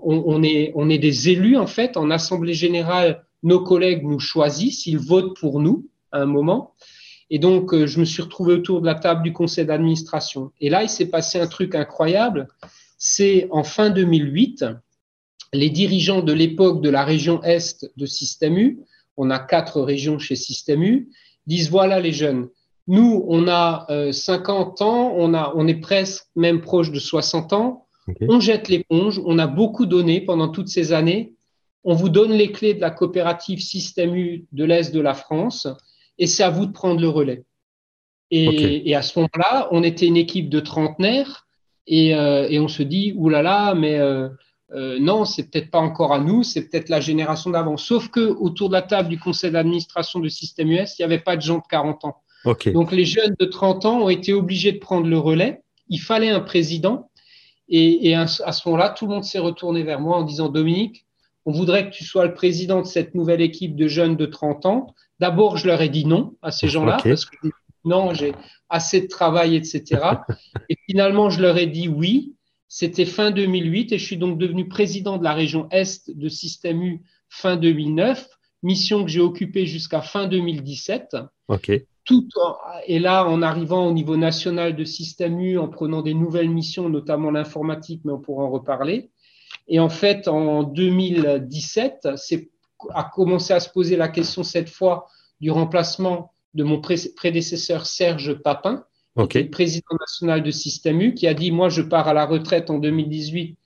On, 0.00 0.42
est, 0.42 0.72
on 0.74 0.88
est 0.90 0.98
des 0.98 1.28
élus 1.28 1.56
en 1.56 1.66
fait 1.66 1.96
en 1.96 2.10
assemblée 2.10 2.54
générale 2.54 3.26
nos 3.42 3.62
collègues 3.62 4.02
nous 4.02 4.18
choisissent, 4.18 4.86
ils 4.86 4.98
votent 4.98 5.38
pour 5.38 5.60
nous 5.60 5.88
à 6.12 6.20
un 6.20 6.26
moment. 6.26 6.74
Et 7.30 7.38
donc, 7.38 7.72
euh, 7.72 7.86
je 7.86 8.00
me 8.00 8.04
suis 8.04 8.22
retrouvé 8.22 8.54
autour 8.54 8.80
de 8.80 8.86
la 8.86 8.94
table 8.94 9.22
du 9.22 9.32
conseil 9.32 9.66
d'administration. 9.66 10.52
Et 10.60 10.68
là, 10.68 10.82
il 10.82 10.88
s'est 10.88 11.10
passé 11.10 11.40
un 11.40 11.46
truc 11.46 11.74
incroyable. 11.74 12.48
C'est 12.98 13.48
en 13.50 13.64
fin 13.64 13.90
2008, 13.90 14.64
les 15.52 15.70
dirigeants 15.70 16.22
de 16.22 16.32
l'époque 16.32 16.82
de 16.82 16.90
la 16.90 17.04
région 17.04 17.42
Est 17.42 17.90
de 17.96 18.06
Système 18.06 18.58
U, 18.58 18.80
on 19.16 19.30
a 19.30 19.38
quatre 19.38 19.80
régions 19.80 20.18
chez 20.18 20.36
Système 20.36 20.82
U, 20.82 21.08
disent 21.46 21.70
voilà 21.70 22.00
les 22.00 22.12
jeunes, 22.12 22.48
nous, 22.88 23.24
on 23.28 23.48
a 23.48 23.86
50 24.12 24.80
euh, 24.80 24.84
ans, 24.84 25.14
on, 25.16 25.34
a, 25.34 25.52
on 25.56 25.66
est 25.66 25.80
presque 25.80 26.26
même 26.36 26.60
proche 26.60 26.92
de 26.92 27.00
60 27.00 27.52
ans, 27.52 27.86
on 28.28 28.38
jette 28.38 28.68
l'éponge, 28.68 29.20
on 29.24 29.38
a 29.38 29.48
beaucoup 29.48 29.86
donné 29.86 30.20
pendant 30.20 30.48
toutes 30.48 30.68
ces 30.68 30.92
années, 30.92 31.34
on 31.82 31.94
vous 31.94 32.08
donne 32.08 32.32
les 32.32 32.52
clés 32.52 32.74
de 32.74 32.80
la 32.80 32.90
coopérative 32.90 33.60
Système 33.60 34.14
U 34.14 34.46
de 34.52 34.64
l'Est 34.64 34.94
de 34.94 35.00
la 35.00 35.14
France 35.14 35.66
et 36.18 36.26
c'est 36.26 36.44
à 36.44 36.50
vous 36.50 36.66
de 36.66 36.72
prendre 36.72 37.00
le 37.00 37.08
relais. 37.08 37.44
Et, 38.32 38.94
à 38.94 39.02
ce 39.02 39.18
moment-là, 39.20 39.68
on 39.70 39.84
était 39.84 40.06
une 40.06 40.16
équipe 40.16 40.48
de 40.48 40.58
trentenaires 40.58 41.46
et, 41.86 42.14
euh, 42.14 42.48
on 42.60 42.68
se 42.68 42.82
dit, 42.82 43.12
oulala, 43.16 43.74
mais 43.76 43.98
euh, 43.98 44.28
euh, 44.72 44.98
non, 44.98 45.24
c'est 45.24 45.50
peut-être 45.50 45.70
pas 45.70 45.78
encore 45.78 46.12
à 46.12 46.18
nous, 46.18 46.42
c'est 46.42 46.68
peut-être 46.68 46.88
la 46.88 47.00
génération 47.00 47.50
d'avant. 47.50 47.76
Sauf 47.76 48.08
que 48.08 48.20
autour 48.20 48.68
de 48.68 48.74
la 48.74 48.82
table 48.82 49.08
du 49.08 49.18
conseil 49.18 49.52
d'administration 49.52 50.18
de 50.18 50.28
Système 50.28 50.70
US, 50.70 50.98
il 50.98 51.02
n'y 51.02 51.04
avait 51.04 51.22
pas 51.22 51.36
de 51.36 51.42
gens 51.42 51.58
de 51.58 51.66
40 51.70 52.04
ans. 52.04 52.16
Donc 52.72 52.92
les 52.92 53.04
jeunes 53.04 53.34
de 53.38 53.44
30 53.44 53.86
ans 53.86 54.00
ont 54.02 54.08
été 54.08 54.32
obligés 54.32 54.72
de 54.72 54.78
prendre 54.78 55.06
le 55.06 55.18
relais. 55.18 55.62
Il 55.88 55.98
fallait 55.98 56.30
un 56.30 56.40
président. 56.40 57.10
Et, 57.68 58.10
et 58.10 58.14
à 58.14 58.26
ce 58.26 58.68
moment-là, 58.68 58.90
tout 58.90 59.06
le 59.06 59.14
monde 59.14 59.24
s'est 59.24 59.40
retourné 59.40 59.82
vers 59.82 60.00
moi 60.00 60.18
en 60.18 60.22
disant, 60.22 60.48
Dominique, 60.48 61.06
on 61.44 61.52
voudrait 61.52 61.88
que 61.88 61.94
tu 61.94 62.04
sois 62.04 62.26
le 62.26 62.34
président 62.34 62.82
de 62.82 62.86
cette 62.86 63.14
nouvelle 63.14 63.40
équipe 63.40 63.76
de 63.76 63.86
jeunes 63.86 64.16
de 64.16 64.26
30 64.26 64.66
ans. 64.66 64.94
D'abord, 65.20 65.56
je 65.56 65.66
leur 65.66 65.80
ai 65.80 65.88
dit 65.88 66.04
non 66.04 66.34
à 66.42 66.50
ces 66.50 66.68
gens-là, 66.68 66.98
parce 67.02 67.24
que 67.24 67.48
non, 67.84 68.12
j'ai 68.12 68.34
assez 68.68 69.00
de 69.00 69.06
travail, 69.06 69.54
etc. 69.54 69.84
et 70.68 70.76
finalement, 70.88 71.30
je 71.30 71.40
leur 71.40 71.56
ai 71.56 71.66
dit 71.66 71.88
oui. 71.88 72.34
C'était 72.68 73.04
fin 73.04 73.30
2008 73.30 73.92
et 73.92 73.98
je 73.98 74.04
suis 74.04 74.16
donc 74.16 74.38
devenu 74.38 74.68
président 74.68 75.18
de 75.18 75.24
la 75.24 75.34
région 75.34 75.68
Est 75.70 76.10
de 76.10 76.28
Système 76.28 76.82
U 76.82 77.02
fin 77.28 77.56
2009, 77.56 78.28
mission 78.62 79.04
que 79.04 79.10
j'ai 79.10 79.20
occupée 79.20 79.66
jusqu'à 79.66 80.00
fin 80.00 80.26
2017. 80.26 81.16
OK. 81.48 81.72
Tout 82.04 82.28
et 82.86 83.00
là, 83.00 83.26
en 83.26 83.42
arrivant 83.42 83.86
au 83.88 83.92
niveau 83.92 84.16
national 84.16 84.76
de 84.76 84.84
Système 84.84 85.40
U, 85.40 85.58
en 85.58 85.68
prenant 85.68 86.02
des 86.02 86.14
nouvelles 86.14 86.50
missions, 86.50 86.88
notamment 86.88 87.32
l'informatique, 87.32 88.02
mais 88.04 88.12
on 88.12 88.20
pourra 88.20 88.44
en 88.44 88.50
reparler. 88.50 89.10
Et 89.66 89.80
en 89.80 89.88
fait, 89.88 90.28
en 90.28 90.62
2017, 90.62 92.10
c'est 92.16 92.50
a 92.90 93.04
commencé 93.04 93.52
à 93.52 93.60
se 93.60 93.70
poser 93.70 93.96
la 93.96 94.08
question 94.08 94.42
cette 94.42 94.68
fois 94.68 95.06
du 95.40 95.50
remplacement 95.50 96.32
de 96.54 96.64
mon 96.64 96.80
prédécesseur 96.80 97.86
Serge 97.86 98.34
Papin, 98.34 98.84
est 99.18 99.50
président 99.50 99.96
national 99.98 100.42
de 100.42 100.50
Système 100.50 101.00
U, 101.00 101.14
qui 101.14 101.26
a 101.26 101.34
dit 101.34 101.50
Moi, 101.50 101.68
je 101.68 101.82
pars 101.82 102.08
à 102.08 102.14
la 102.14 102.26
retraite 102.26 102.70
en 102.70 102.78
2018 102.78 103.56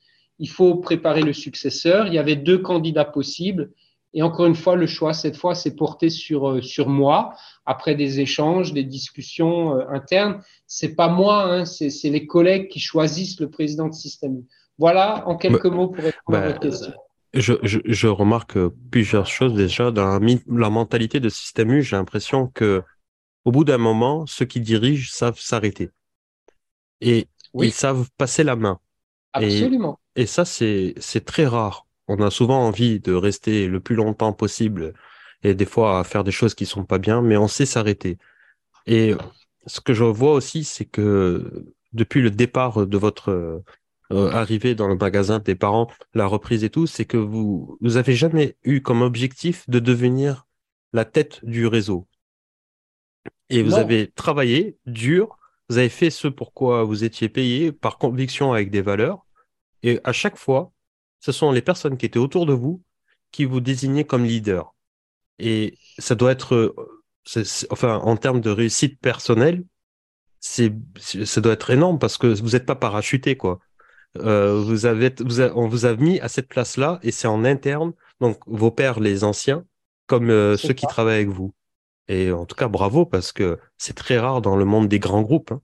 il 0.40 0.49
faut 0.49 0.75
préparer 0.76 1.23
le 1.23 1.35
successeur. 1.35 2.07
Il 2.09 2.14
y 2.14 2.19
avait 2.19 2.35
deux 2.35 2.59
candidats 2.59 3.04
possibles. 3.04 3.71
Et 4.14 4.23
encore 4.23 4.47
une 4.47 4.57
fois, 4.57 4.75
le 4.75 4.87
choix, 4.87 5.12
cette 5.12 5.37
fois, 5.37 5.54
s'est 5.54 5.76
porté 5.76 6.11
sur, 6.11 6.49
euh, 6.49 6.62
sur 6.62 6.88
moi, 6.88 7.35
après 7.66 7.95
des 7.95 8.19
échanges, 8.19 8.73
des 8.73 8.83
discussions 8.83 9.78
euh, 9.78 9.85
internes. 9.90 10.42
C'est 10.66 10.97
pas 10.97 11.09
moi, 11.09 11.45
hein, 11.45 11.64
c'est 11.64 12.11
les 12.11 12.26
collègues 12.26 12.69
qui 12.69 12.80
choisissent 12.80 13.38
le 13.38 13.50
président 13.50 13.87
de 13.87 13.95
système. 13.95 14.42
Voilà, 14.78 15.28
en 15.28 15.37
quelques 15.37 15.69
bah, 15.69 15.76
mots, 15.76 15.88
pour 15.88 16.02
répondre 16.02 16.38
à 16.38 16.47
votre 16.47 16.61
bah, 16.61 16.69
question. 16.69 16.92
Je, 17.35 17.52
je, 17.62 17.78
je, 17.85 18.09
remarque 18.09 18.59
plusieurs 18.90 19.26
choses 19.26 19.54
déjà. 19.54 19.92
Dans 19.92 20.19
la, 20.19 20.19
la 20.49 20.71
mentalité 20.71 21.21
de 21.21 21.28
système 21.28 21.71
U, 21.71 21.83
j'ai 21.83 21.95
l'impression 21.95 22.49
que 22.49 22.83
au 23.44 23.52
bout 23.52 23.64
d'un 23.64 23.78
moment, 23.78 24.26
ceux 24.26 24.44
qui 24.44 24.61
dirigent 24.61 25.11
savent 25.11 25.38
s'arrêter. 25.38 25.90
Et 27.00 27.28
ils 27.54 27.73
savent 27.73 28.09
passer 28.16 28.44
la 28.44 28.56
main. 28.56 28.78
Absolument. 29.32 29.99
Et, 30.16 30.26
ça, 30.26 30.44
c'est 30.44 31.25
très 31.25 31.47
rare. 31.47 31.87
On 32.09 32.20
a 32.20 32.30
souvent 32.30 32.66
envie 32.66 33.00
de 33.00 33.12
rester 33.12 33.68
le 33.68 33.80
plus 33.80 33.94
longtemps 33.94 34.32
possible 34.32 34.92
et 35.42 35.54
des 35.54 35.64
fois 35.64 36.00
à 36.00 36.04
faire 36.04 36.25
des 36.25 36.32
choses 36.32 36.54
qui 36.54 36.66
sont 36.66 36.85
pas 36.85 36.99
bien, 36.99 37.23
mais 37.23 37.37
on 37.37 37.49
sait 37.49 37.66
s'arrêter. 37.66 38.18
Et 38.87 39.14
ce 39.66 39.80
que 39.80 39.94
je 39.94 40.04
vois 40.04 40.32
aussi, 40.32 40.64
c'est 40.64 40.85
que 40.85 41.73
depuis 41.92 42.20
le 42.20 42.30
départ 42.30 42.87
de 42.87 42.99
votre 42.99 43.30
euh, 44.12 44.30
arrivée 44.32 44.75
dans 44.75 44.88
le 44.88 44.97
magasin 44.97 45.38
des 45.38 45.54
parents, 45.54 45.88
la 46.14 46.26
reprise 46.26 46.64
et 46.64 46.70
tout, 46.70 46.87
c'est 46.87 47.04
que 47.04 47.16
vous 47.16 47.78
vous 47.80 47.97
avez 47.97 48.14
jamais 48.14 48.56
eu 48.64 48.82
comme 48.82 49.02
objectif 49.02 49.68
de 49.70 49.78
devenir 49.78 50.47
la 50.92 51.04
tête 51.04 51.44
du 51.44 51.66
réseau. 51.66 52.06
Et 53.50 53.62
vous 53.62 53.75
avez 53.75 54.11
travaillé 54.12 54.78
dur, 54.87 55.38
vous 55.69 55.78
avez 55.78 55.88
fait 55.88 56.11
ce 56.11 56.28
pourquoi 56.28 56.85
vous 56.85 57.04
étiez 57.04 57.28
payé 57.28 57.73
par 57.73 57.99
conviction 57.99 58.52
avec 58.52 58.71
des 58.71 58.83
valeurs. 58.83 59.26
Et 59.83 60.00
à 60.04 60.12
chaque 60.12 60.37
fois, 60.37 60.73
ce 61.21 61.33
sont 61.33 61.52
les 61.52 61.62
personnes 61.62 61.97
qui 61.97 62.07
étaient 62.07 62.19
autour 62.19 62.47
de 62.47 62.52
vous 62.52 62.83
qui 63.33 63.45
vous 63.45 63.61
désignaient 63.61 64.04
comme 64.04 64.25
leader. 64.25 64.75
Et 65.38 65.78
ça 65.99 66.14
doit 66.14 66.33
être, 66.33 66.75
enfin, 67.71 67.97
en 67.99 68.16
termes 68.16 68.40
de 68.40 68.50
réussite 68.50 69.00
personnelle, 69.00 69.64
c'est, 70.40 70.73
ça 70.99 71.40
doit 71.40 71.52
être 71.52 71.71
énorme 71.71 71.99
parce 71.99 72.19
que 72.19 72.26
vous 72.26 72.50
n'êtes 72.50 72.66
pas 72.66 72.75
parachuté, 72.75 73.37
quoi. 73.37 73.61
Euh, 74.19 74.61
vous 74.61 74.87
avez, 74.87 75.14
vous 75.21 75.40
on 75.40 75.69
vous 75.69 75.87
a 75.87 75.95
mis 75.95 76.19
à 76.19 76.28
cette 76.28 76.49
place-là 76.49 76.99
et 77.02 77.12
c'est 77.12 77.28
en 77.28 77.45
interne, 77.45 77.92
donc 78.21 78.40
vos 78.47 78.73
pères, 78.73 78.99
les 78.99 79.23
anciens, 79.23 79.64
comme 80.07 80.30
euh, 80.30 80.57
ceux 80.57 80.73
qui 80.73 80.87
travaillent 80.87 81.16
avec 81.16 81.28
vous. 81.28 81.54
Et 82.10 82.32
en 82.32 82.44
tout 82.44 82.56
cas, 82.56 82.66
bravo 82.66 83.06
parce 83.06 83.30
que 83.30 83.58
c'est 83.78 83.94
très 83.94 84.18
rare 84.18 84.42
dans 84.42 84.56
le 84.56 84.64
monde 84.64 84.88
des 84.88 84.98
grands 84.98 85.22
groupes. 85.22 85.52
Hein. 85.52 85.60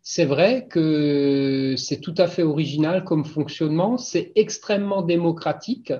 C'est 0.00 0.24
vrai 0.24 0.66
que 0.68 1.74
c'est 1.76 2.00
tout 2.00 2.14
à 2.16 2.26
fait 2.26 2.42
original 2.42 3.04
comme 3.04 3.26
fonctionnement, 3.26 3.98
c'est 3.98 4.32
extrêmement 4.34 5.02
démocratique. 5.02 5.92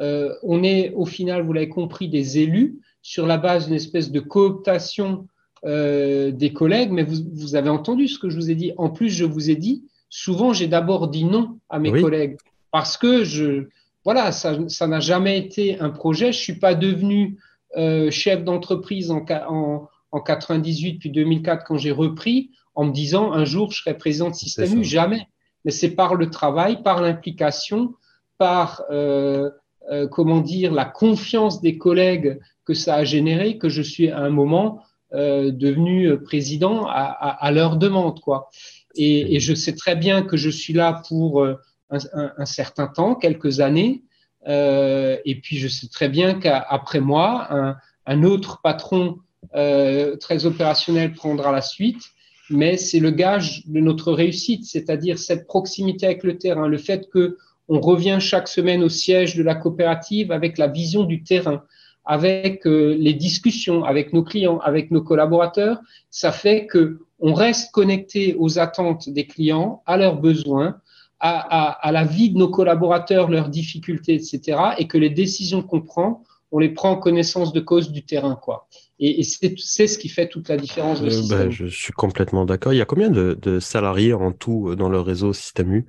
Euh, 0.00 0.34
on 0.42 0.62
est 0.62 0.94
au 0.94 1.04
final, 1.04 1.42
vous 1.42 1.52
l'avez 1.52 1.68
compris, 1.68 2.08
des 2.08 2.38
élus 2.38 2.80
sur 3.02 3.26
la 3.26 3.36
base 3.36 3.66
d'une 3.66 3.74
espèce 3.74 4.10
de 4.10 4.20
cooptation 4.20 5.28
euh, 5.66 6.30
des 6.30 6.54
collègues, 6.54 6.90
mais 6.90 7.04
vous, 7.04 7.56
avez 7.56 7.68
entendu 7.68 8.08
ce 8.08 8.18
que 8.18 8.30
je 8.30 8.36
vous 8.36 8.50
ai 8.50 8.54
dit. 8.54 8.72
En 8.78 8.88
plus, 8.88 9.10
je 9.10 9.26
vous 9.26 9.50
ai 9.50 9.56
dit, 9.56 9.84
souvent 10.08 10.54
j'ai 10.54 10.66
d'abord 10.66 11.08
dit 11.08 11.24
non 11.24 11.58
à 11.68 11.78
mes 11.78 11.92
collègues 11.92 12.38
parce 12.70 12.96
que 12.96 13.22
je, 13.22 13.68
voilà, 14.02 14.32
ça 14.32 14.86
n'a 14.86 15.00
jamais 15.00 15.38
été 15.38 15.78
un 15.78 15.90
projet. 15.90 16.32
Je 16.32 16.38
suis 16.38 16.58
pas 16.58 16.74
devenu 16.74 17.36
euh, 17.76 18.10
chef 18.10 18.44
d'entreprise 18.44 19.10
en, 19.10 19.24
en, 19.48 19.88
en 20.10 20.20
98 20.20 20.98
puis 20.98 21.10
2004 21.10 21.64
quand 21.66 21.76
j'ai 21.76 21.90
repris 21.90 22.50
en 22.74 22.86
me 22.86 22.92
disant 22.92 23.32
un 23.32 23.44
jour 23.44 23.72
je 23.72 23.82
serai 23.82 23.96
président 23.96 24.30
de 24.30 24.34
Système 24.34 24.80
U. 24.80 24.84
Jamais. 24.84 25.26
Mais 25.64 25.70
c'est 25.70 25.90
par 25.90 26.14
le 26.14 26.30
travail, 26.30 26.82
par 26.82 27.02
l'implication, 27.02 27.94
par 28.38 28.84
euh, 28.90 29.50
euh, 29.90 30.06
comment 30.06 30.40
dire 30.40 30.72
la 30.72 30.84
confiance 30.84 31.60
des 31.60 31.76
collègues 31.76 32.38
que 32.64 32.74
ça 32.74 32.94
a 32.94 33.04
généré 33.04 33.58
que 33.58 33.68
je 33.68 33.82
suis 33.82 34.08
à 34.10 34.20
un 34.20 34.30
moment 34.30 34.82
euh, 35.12 35.50
devenu 35.50 36.18
président 36.22 36.86
à, 36.86 37.02
à, 37.02 37.46
à, 37.46 37.50
leur 37.50 37.76
demande 37.76 38.20
quoi. 38.20 38.48
Et, 38.94 39.36
et, 39.36 39.40
je 39.40 39.54
sais 39.54 39.74
très 39.74 39.96
bien 39.96 40.22
que 40.22 40.36
je 40.36 40.50
suis 40.50 40.72
là 40.72 41.02
pour 41.08 41.44
un, 41.44 41.56
un, 41.90 42.32
un 42.36 42.46
certain 42.46 42.86
temps, 42.86 43.14
quelques 43.14 43.60
années, 43.60 44.02
et 44.48 45.40
puis, 45.42 45.58
je 45.58 45.68
sais 45.68 45.88
très 45.88 46.08
bien 46.08 46.34
qu'après 46.34 47.00
moi, 47.00 47.46
un, 47.50 47.76
un, 48.06 48.22
autre 48.22 48.60
patron 48.62 49.18
euh, 49.54 50.16
très 50.16 50.46
opérationnel 50.46 51.12
prendra 51.12 51.52
la 51.52 51.62
suite, 51.62 52.02
mais 52.50 52.76
c'est 52.76 52.98
le 52.98 53.10
gage 53.10 53.62
de 53.66 53.80
notre 53.80 54.12
réussite, 54.12 54.64
c'est-à-dire 54.64 55.18
cette 55.18 55.46
proximité 55.46 56.06
avec 56.06 56.22
le 56.22 56.38
terrain, 56.38 56.68
le 56.68 56.78
fait 56.78 57.08
que 57.10 57.38
on 57.68 57.80
revient 57.80 58.18
chaque 58.20 58.48
semaine 58.48 58.82
au 58.82 58.88
siège 58.88 59.36
de 59.36 59.42
la 59.42 59.54
coopérative 59.54 60.32
avec 60.32 60.56
la 60.58 60.66
vision 60.66 61.04
du 61.04 61.22
terrain, 61.22 61.62
avec 62.04 62.66
euh, 62.66 62.96
les 62.98 63.12
discussions 63.12 63.84
avec 63.84 64.12
nos 64.12 64.22
clients, 64.22 64.58
avec 64.60 64.90
nos 64.90 65.02
collaborateurs, 65.02 65.80
ça 66.10 66.32
fait 66.32 66.66
que 66.66 67.00
on 67.20 67.34
reste 67.34 67.72
connecté 67.72 68.34
aux 68.38 68.58
attentes 68.58 69.08
des 69.10 69.26
clients, 69.26 69.82
à 69.86 69.96
leurs 69.96 70.20
besoins, 70.20 70.80
à, 71.20 71.90
la 71.92 72.04
vie 72.04 72.30
de 72.30 72.38
nos 72.38 72.48
collaborateurs, 72.48 73.28
leurs 73.28 73.48
difficultés, 73.48 74.14
etc., 74.14 74.58
et 74.78 74.86
que 74.86 74.98
les 74.98 75.10
décisions 75.10 75.62
qu'on 75.62 75.80
prend, 75.80 76.22
on 76.52 76.58
les 76.58 76.70
prend 76.70 76.92
en 76.92 76.96
connaissance 76.96 77.52
de 77.52 77.60
cause 77.60 77.90
du 77.90 78.04
terrain, 78.04 78.36
quoi. 78.36 78.68
Et, 79.00 79.22
c'est 79.22 79.86
ce 79.86 79.98
qui 79.98 80.08
fait 80.08 80.28
toute 80.28 80.48
la 80.48 80.56
différence. 80.56 81.00
Euh, 81.02 81.28
bah, 81.28 81.50
je 81.50 81.66
suis 81.66 81.92
complètement 81.92 82.44
d'accord. 82.44 82.72
Il 82.72 82.76
y 82.76 82.80
a 82.80 82.84
combien 82.84 83.10
de, 83.10 83.60
salariés 83.60 84.12
en 84.12 84.32
tout 84.32 84.68
euh, 84.68 84.76
dans 84.76 84.88
le 84.88 85.00
réseau 85.00 85.32
Système 85.32 85.72
U? 85.72 85.86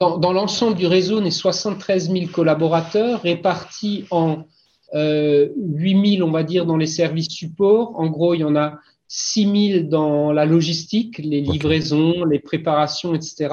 Dans, 0.00 0.32
l'ensemble 0.32 0.76
du 0.76 0.86
réseau, 0.86 1.18
on 1.20 1.24
est 1.24 1.30
73 1.32 2.10
000 2.12 2.26
collaborateurs 2.32 3.22
répartis 3.22 4.04
en 4.10 4.44
euh, 4.94 5.48
8 5.56 6.16
000, 6.18 6.28
on 6.28 6.30
va 6.30 6.44
dire, 6.44 6.64
dans 6.64 6.76
les 6.76 6.86
services 6.86 7.28
support. 7.28 7.98
En 7.98 8.06
gros, 8.06 8.34
il 8.34 8.40
y 8.40 8.44
en 8.44 8.54
a 8.54 8.78
6 9.08 9.72
000 9.72 9.84
dans 9.88 10.32
la 10.32 10.46
logistique, 10.46 11.18
les 11.18 11.40
livraisons, 11.40 12.24
les 12.24 12.38
préparations, 12.38 13.14
etc. 13.14 13.48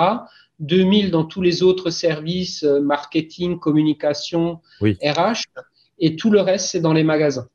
2000 0.59 1.11
dans 1.11 1.25
tous 1.25 1.41
les 1.41 1.63
autres 1.63 1.89
services, 1.89 2.63
euh, 2.63 2.81
marketing, 2.81 3.59
communication, 3.59 4.61
RH, 4.81 5.43
et 5.99 6.15
tout 6.15 6.31
le 6.31 6.41
reste, 6.41 6.67
c'est 6.67 6.79
dans 6.79 6.93
les 6.93 7.03
magasins. 7.03 7.47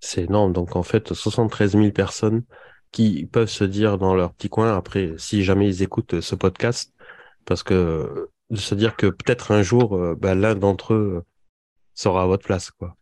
C'est 0.00 0.24
énorme. 0.24 0.52
Donc, 0.52 0.76
en 0.76 0.82
fait, 0.82 1.12
73 1.12 1.72
000 1.72 1.90
personnes 1.90 2.44
qui 2.92 3.26
peuvent 3.26 3.48
se 3.48 3.64
dire 3.64 3.98
dans 3.98 4.14
leur 4.14 4.32
petit 4.32 4.48
coin, 4.48 4.76
après, 4.76 5.14
si 5.18 5.42
jamais 5.42 5.66
ils 5.68 5.82
écoutent 5.82 6.20
ce 6.20 6.34
podcast, 6.34 6.92
parce 7.44 7.62
que 7.62 8.28
de 8.50 8.56
se 8.56 8.74
dire 8.74 8.96
que 8.96 9.06
peut-être 9.06 9.52
un 9.52 9.62
jour, 9.62 9.96
euh, 9.96 10.14
bah, 10.18 10.34
l'un 10.34 10.54
d'entre 10.54 10.94
eux 10.94 11.24
sera 11.94 12.22
à 12.22 12.26
votre 12.26 12.44
place, 12.44 12.70
quoi. 12.70 12.96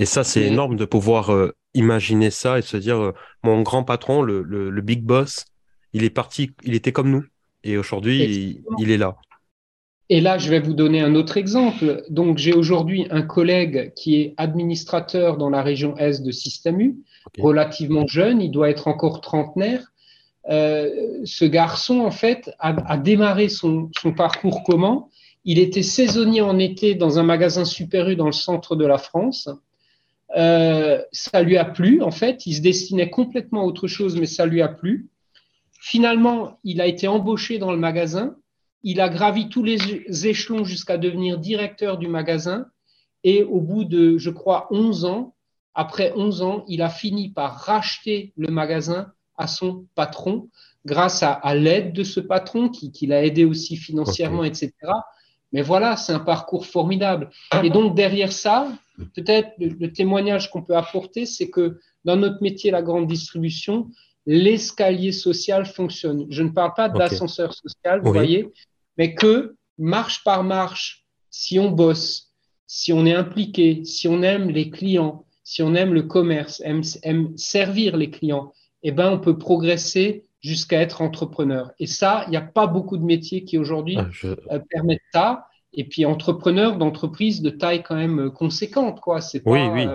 Et 0.00 0.06
ça, 0.06 0.22
c'est 0.22 0.42
énorme 0.42 0.76
de 0.76 0.84
pouvoir 0.84 1.32
euh, 1.32 1.52
imaginer 1.74 2.30
ça 2.30 2.58
et 2.58 2.62
se 2.62 2.76
dire, 2.76 3.12
mon 3.42 3.62
grand 3.62 3.82
patron, 3.82 4.22
le, 4.22 4.42
le 4.42 4.80
big 4.80 5.02
boss, 5.02 5.44
il 5.92 6.04
est 6.04 6.10
parti, 6.10 6.52
il 6.62 6.74
était 6.74 6.92
comme 6.92 7.10
nous. 7.10 7.24
Et 7.64 7.76
aujourd'hui, 7.76 8.62
il, 8.78 8.90
est 8.90 8.96
là. 8.96 9.16
Et 10.08 10.20
là, 10.20 10.38
je 10.38 10.48
vais 10.48 10.60
vous 10.60 10.74
donner 10.74 11.00
un 11.00 11.14
autre 11.14 11.36
exemple. 11.36 12.02
Donc, 12.08 12.38
j'ai 12.38 12.54
aujourd'hui 12.54 13.06
un 13.10 13.22
collègue 13.22 13.92
qui 13.94 14.20
est 14.20 14.34
administrateur 14.36 15.36
dans 15.36 15.50
la 15.50 15.62
région 15.62 15.96
Est 15.96 16.22
de 16.22 16.30
Système 16.30 16.80
U, 16.80 16.96
relativement 17.38 18.06
jeune, 18.06 18.40
il 18.40 18.50
doit 18.50 18.70
être 18.70 18.88
encore 18.88 19.20
trentenaire. 19.20 19.92
Euh, 20.48 21.20
ce 21.24 21.44
garçon, 21.44 22.00
en 22.00 22.10
fait, 22.10 22.50
a, 22.58 22.96
démarré 22.96 23.48
son, 23.48 23.90
parcours 24.16 24.62
comment? 24.64 25.10
Il 25.44 25.58
était 25.58 25.82
saisonnier 25.82 26.40
en 26.40 26.58
été 26.58 26.94
dans 26.94 27.18
un 27.18 27.22
magasin 27.22 27.64
Super 27.64 28.08
U 28.08 28.16
dans 28.16 28.26
le 28.26 28.32
centre 28.32 28.76
de 28.76 28.86
la 28.86 28.98
France. 28.98 29.48
Euh, 30.36 31.02
ça 31.12 31.42
lui 31.42 31.56
a 31.56 31.64
plu, 31.64 32.02
en 32.02 32.10
fait. 32.10 32.46
Il 32.46 32.54
se 32.54 32.60
destinait 32.60 33.10
complètement 33.10 33.62
à 33.62 33.64
autre 33.64 33.88
chose, 33.88 34.18
mais 34.18 34.26
ça 34.26 34.46
lui 34.46 34.62
a 34.62 34.68
plu. 34.68 35.08
Finalement, 35.78 36.58
il 36.64 36.80
a 36.80 36.86
été 36.86 37.08
embauché 37.08 37.58
dans 37.58 37.72
le 37.72 37.78
magasin. 37.78 38.36
Il 38.82 39.00
a 39.00 39.08
gravi 39.08 39.48
tous 39.48 39.62
les 39.62 40.26
échelons 40.26 40.64
jusqu'à 40.64 40.98
devenir 40.98 41.38
directeur 41.38 41.98
du 41.98 42.08
magasin. 42.08 42.66
Et 43.24 43.42
au 43.42 43.60
bout 43.60 43.84
de, 43.84 44.18
je 44.18 44.30
crois, 44.30 44.68
11 44.70 45.04
ans, 45.04 45.34
après 45.74 46.12
11 46.16 46.42
ans, 46.42 46.64
il 46.68 46.82
a 46.82 46.88
fini 46.88 47.30
par 47.30 47.54
racheter 47.54 48.32
le 48.36 48.48
magasin 48.48 49.12
à 49.36 49.46
son 49.46 49.86
patron 49.94 50.48
grâce 50.84 51.22
à, 51.22 51.54
l'aide 51.54 51.92
de 51.92 52.02
ce 52.02 52.18
patron 52.18 52.68
qui, 52.68 53.06
l'a 53.06 53.24
aidé 53.24 53.44
aussi 53.44 53.76
financièrement, 53.76 54.42
etc. 54.42 54.72
Mais 55.52 55.62
voilà, 55.62 55.96
c'est 55.96 56.12
un 56.12 56.18
parcours 56.18 56.66
formidable. 56.66 57.30
Et 57.62 57.70
donc 57.70 57.94
derrière 57.94 58.32
ça, 58.32 58.72
peut-être 59.14 59.50
le 59.58 59.92
témoignage 59.92 60.50
qu'on 60.50 60.62
peut 60.62 60.76
apporter, 60.76 61.26
c'est 61.26 61.50
que 61.50 61.78
dans 62.04 62.16
notre 62.16 62.42
métier, 62.42 62.70
la 62.70 62.82
grande 62.82 63.06
distribution, 63.06 63.90
l'escalier 64.26 65.12
social 65.12 65.66
fonctionne. 65.66 66.26
Je 66.30 66.42
ne 66.42 66.50
parle 66.50 66.72
pas 66.74 66.88
d'ascenseur 66.88 67.54
social, 67.54 68.00
vous 68.02 68.12
voyez, 68.12 68.52
mais 68.96 69.14
que 69.14 69.56
marche 69.78 70.22
par 70.24 70.44
marche, 70.44 71.06
si 71.30 71.58
on 71.58 71.70
bosse, 71.70 72.32
si 72.66 72.92
on 72.92 73.06
est 73.06 73.14
impliqué, 73.14 73.84
si 73.84 74.08
on 74.08 74.22
aime 74.22 74.50
les 74.50 74.70
clients, 74.70 75.24
si 75.44 75.62
on 75.62 75.74
aime 75.74 75.94
le 75.94 76.02
commerce, 76.02 76.60
aime, 76.64 77.36
servir 77.36 77.96
les 77.96 78.10
clients, 78.10 78.52
eh 78.82 78.92
ben, 78.92 79.10
on 79.10 79.18
peut 79.18 79.38
progresser 79.38 80.24
jusqu'à 80.40 80.80
être 80.80 81.00
entrepreneur. 81.00 81.72
Et 81.78 81.86
ça, 81.86 82.24
il 82.26 82.30
n'y 82.30 82.36
a 82.36 82.42
pas 82.42 82.66
beaucoup 82.66 82.98
de 82.98 83.04
métiers 83.04 83.44
qui 83.44 83.56
aujourd'hui 83.56 83.96
ah, 84.50 84.58
permettent 84.70 85.00
ça. 85.12 85.46
Et 85.72 85.84
puis 85.84 86.04
entrepreneur 86.04 86.76
d'entreprise 86.76 87.40
de 87.40 87.50
taille 87.50 87.82
quand 87.82 87.96
même 87.96 88.30
conséquente, 88.30 89.00
quoi. 89.00 89.20
C'est 89.20 89.42
oui, 89.46 89.60
oui. 89.72 89.86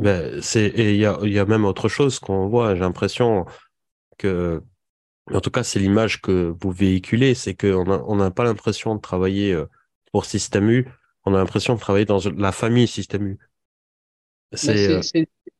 Ben, 0.00 0.40
c'est 0.40 0.66
et 0.66 0.94
il 0.94 1.00
y 1.00 1.06
a, 1.06 1.18
y 1.22 1.38
a 1.38 1.44
même 1.44 1.64
autre 1.64 1.88
chose 1.88 2.18
qu'on 2.18 2.48
voit. 2.48 2.74
J'ai 2.74 2.80
l'impression 2.80 3.44
que 4.18 4.62
en 5.32 5.40
tout 5.40 5.50
cas, 5.50 5.62
c'est 5.62 5.78
l'image 5.78 6.20
que 6.20 6.54
vous 6.60 6.70
véhiculez, 6.70 7.34
c'est 7.34 7.54
qu'on 7.54 8.16
n'a 8.16 8.30
pas 8.30 8.44
l'impression 8.44 8.94
de 8.94 9.00
travailler 9.00 9.52
euh, 9.52 9.66
pour 10.12 10.26
Système 10.26 10.68
U, 10.70 10.86
on 11.24 11.34
a 11.34 11.38
l'impression 11.38 11.74
de 11.74 11.80
travailler 11.80 12.04
dans 12.04 12.20
la 12.36 12.52
famille 12.52 12.86
Système 12.86 13.26
U. 13.26 13.38
Euh, 14.68 15.00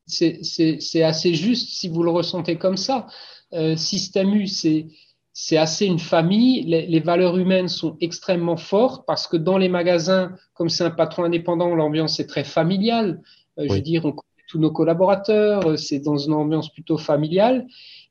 c'est 0.07 1.03
assez 1.03 1.35
juste 1.35 1.71
si 1.71 1.89
vous 1.89 2.03
le 2.03 2.11
ressentez 2.11 2.59
comme 2.59 2.77
ça. 2.77 3.07
Euh, 3.55 3.77
Système 3.77 4.35
U, 4.35 4.47
c'est 4.47 5.57
assez 5.57 5.87
une 5.87 5.99
famille. 5.99 6.63
Les, 6.65 7.01
valeurs 7.01 7.39
humaines 7.39 7.69
sont 7.69 7.97
extrêmement 8.01 8.59
fortes 8.59 9.07
parce 9.07 9.27
que 9.27 9.39
dans 9.39 9.57
les 9.57 9.71
magasins, 9.71 10.37
comme 10.53 10.69
c'est 10.69 10.85
un 10.85 10.91
patron 10.91 11.25
indépendant, 11.25 11.75
l'ambiance 11.75 12.21
est 12.21 12.27
très 12.27 12.45
familiale. 12.45 13.23
Je 13.57 13.73
veux 13.73 13.81
dire, 13.81 14.05
on 14.05 14.13
connaît 14.13 14.45
tous 14.49 14.59
nos 14.59 14.71
collaborateurs, 14.71 15.79
c'est 15.79 16.01
dans 16.01 16.19
une 16.19 16.33
ambiance 16.33 16.73
plutôt 16.73 16.99
familiale. 16.99 17.67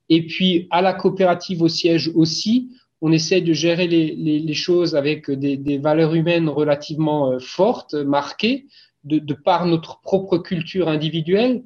Et 0.10 0.26
puis, 0.26 0.68
à 0.72 0.82
la 0.82 0.94
coopérative 0.94 1.62
au 1.62 1.68
siège 1.68 2.12
aussi, 2.16 2.72
on 3.02 3.12
essaie 3.12 3.42
de 3.42 3.52
gérer 3.52 3.88
les, 3.88 4.54
choses 4.54 4.96
avec 4.96 5.30
des, 5.30 5.78
valeurs 5.78 6.16
humaines 6.16 6.48
relativement 6.48 7.32
euh, 7.32 7.40
fortes, 7.40 7.94
marquées, 7.94 8.68
de, 9.04 9.34
par 9.34 9.66
notre 9.66 10.00
propre 10.00 10.38
culture 10.38 10.88
individuelle. 10.88 11.64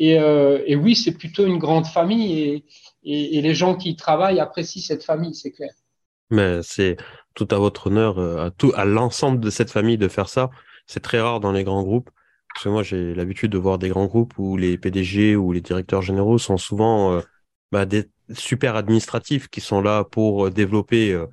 Euh, 0.00 0.62
et, 0.66 0.74
oui, 0.74 0.96
c'est 0.96 1.16
plutôt 1.16 1.46
une 1.46 1.58
grande 1.58 1.86
famille 1.86 2.64
et, 3.04 3.40
les 3.40 3.54
gens 3.54 3.76
qui 3.76 3.90
y 3.90 3.96
travaillent 3.96 4.40
apprécient 4.40 4.82
cette 4.82 5.04
famille, 5.04 5.34
c'est 5.34 5.52
clair. 5.52 5.72
Mais 6.30 6.60
c'est 6.62 6.96
tout 7.34 7.46
à 7.52 7.58
votre 7.58 7.86
honneur, 7.86 8.18
euh, 8.18 8.46
à, 8.46 8.50
tout, 8.50 8.72
à 8.74 8.84
l'ensemble 8.84 9.40
de 9.40 9.50
cette 9.50 9.70
famille 9.70 9.96
de 9.96 10.08
faire 10.08 10.28
ça. 10.28 10.50
C'est 10.86 11.00
très 11.00 11.20
rare 11.20 11.38
dans 11.38 11.52
les 11.52 11.62
grands 11.62 11.84
groupes. 11.84 12.10
Parce 12.54 12.64
que 12.64 12.68
moi, 12.68 12.82
j'ai 12.82 13.14
l'habitude 13.14 13.52
de 13.52 13.58
voir 13.58 13.78
des 13.78 13.88
grands 13.88 14.06
groupes 14.06 14.34
où 14.38 14.56
les 14.56 14.76
PDG 14.76 15.36
ou 15.36 15.52
les 15.52 15.60
directeurs 15.60 16.02
généraux 16.02 16.38
sont 16.38 16.56
souvent 16.56 17.22
bah, 17.72 17.86
des 17.86 18.10
super 18.34 18.76
administratifs 18.76 19.48
qui 19.48 19.60
sont 19.60 19.80
là 19.80 20.04
pour 20.04 20.46
euh, 20.46 20.50
développer 20.50 21.12
euh, 21.12 21.26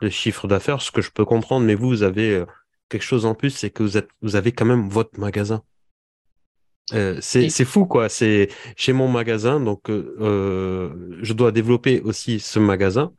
le 0.00 0.10
chiffre 0.10 0.48
d'affaires, 0.48 0.82
ce 0.82 0.90
que 0.90 1.02
je 1.02 1.10
peux 1.10 1.24
comprendre, 1.24 1.66
mais 1.66 1.74
vous, 1.74 1.88
vous 1.88 2.02
avez 2.02 2.34
euh, 2.34 2.46
quelque 2.88 3.02
chose 3.02 3.26
en 3.26 3.34
plus, 3.34 3.50
c'est 3.50 3.70
que 3.70 3.82
vous, 3.82 3.96
êtes, 3.96 4.08
vous 4.20 4.36
avez 4.36 4.52
quand 4.52 4.64
même 4.64 4.88
votre 4.88 5.18
magasin. 5.18 5.62
c'est 6.90 7.64
fou, 7.64 7.86
quoi. 7.86 8.08
C'est 8.08 8.48
chez 8.76 8.92
mon 8.92 9.08
magasin, 9.08 9.60
donc 9.60 9.84
je 9.88 11.32
dois 11.32 11.52
développer 11.52 12.00
aussi 12.00 12.40
ce 12.40 12.58
magasin 12.58 13.12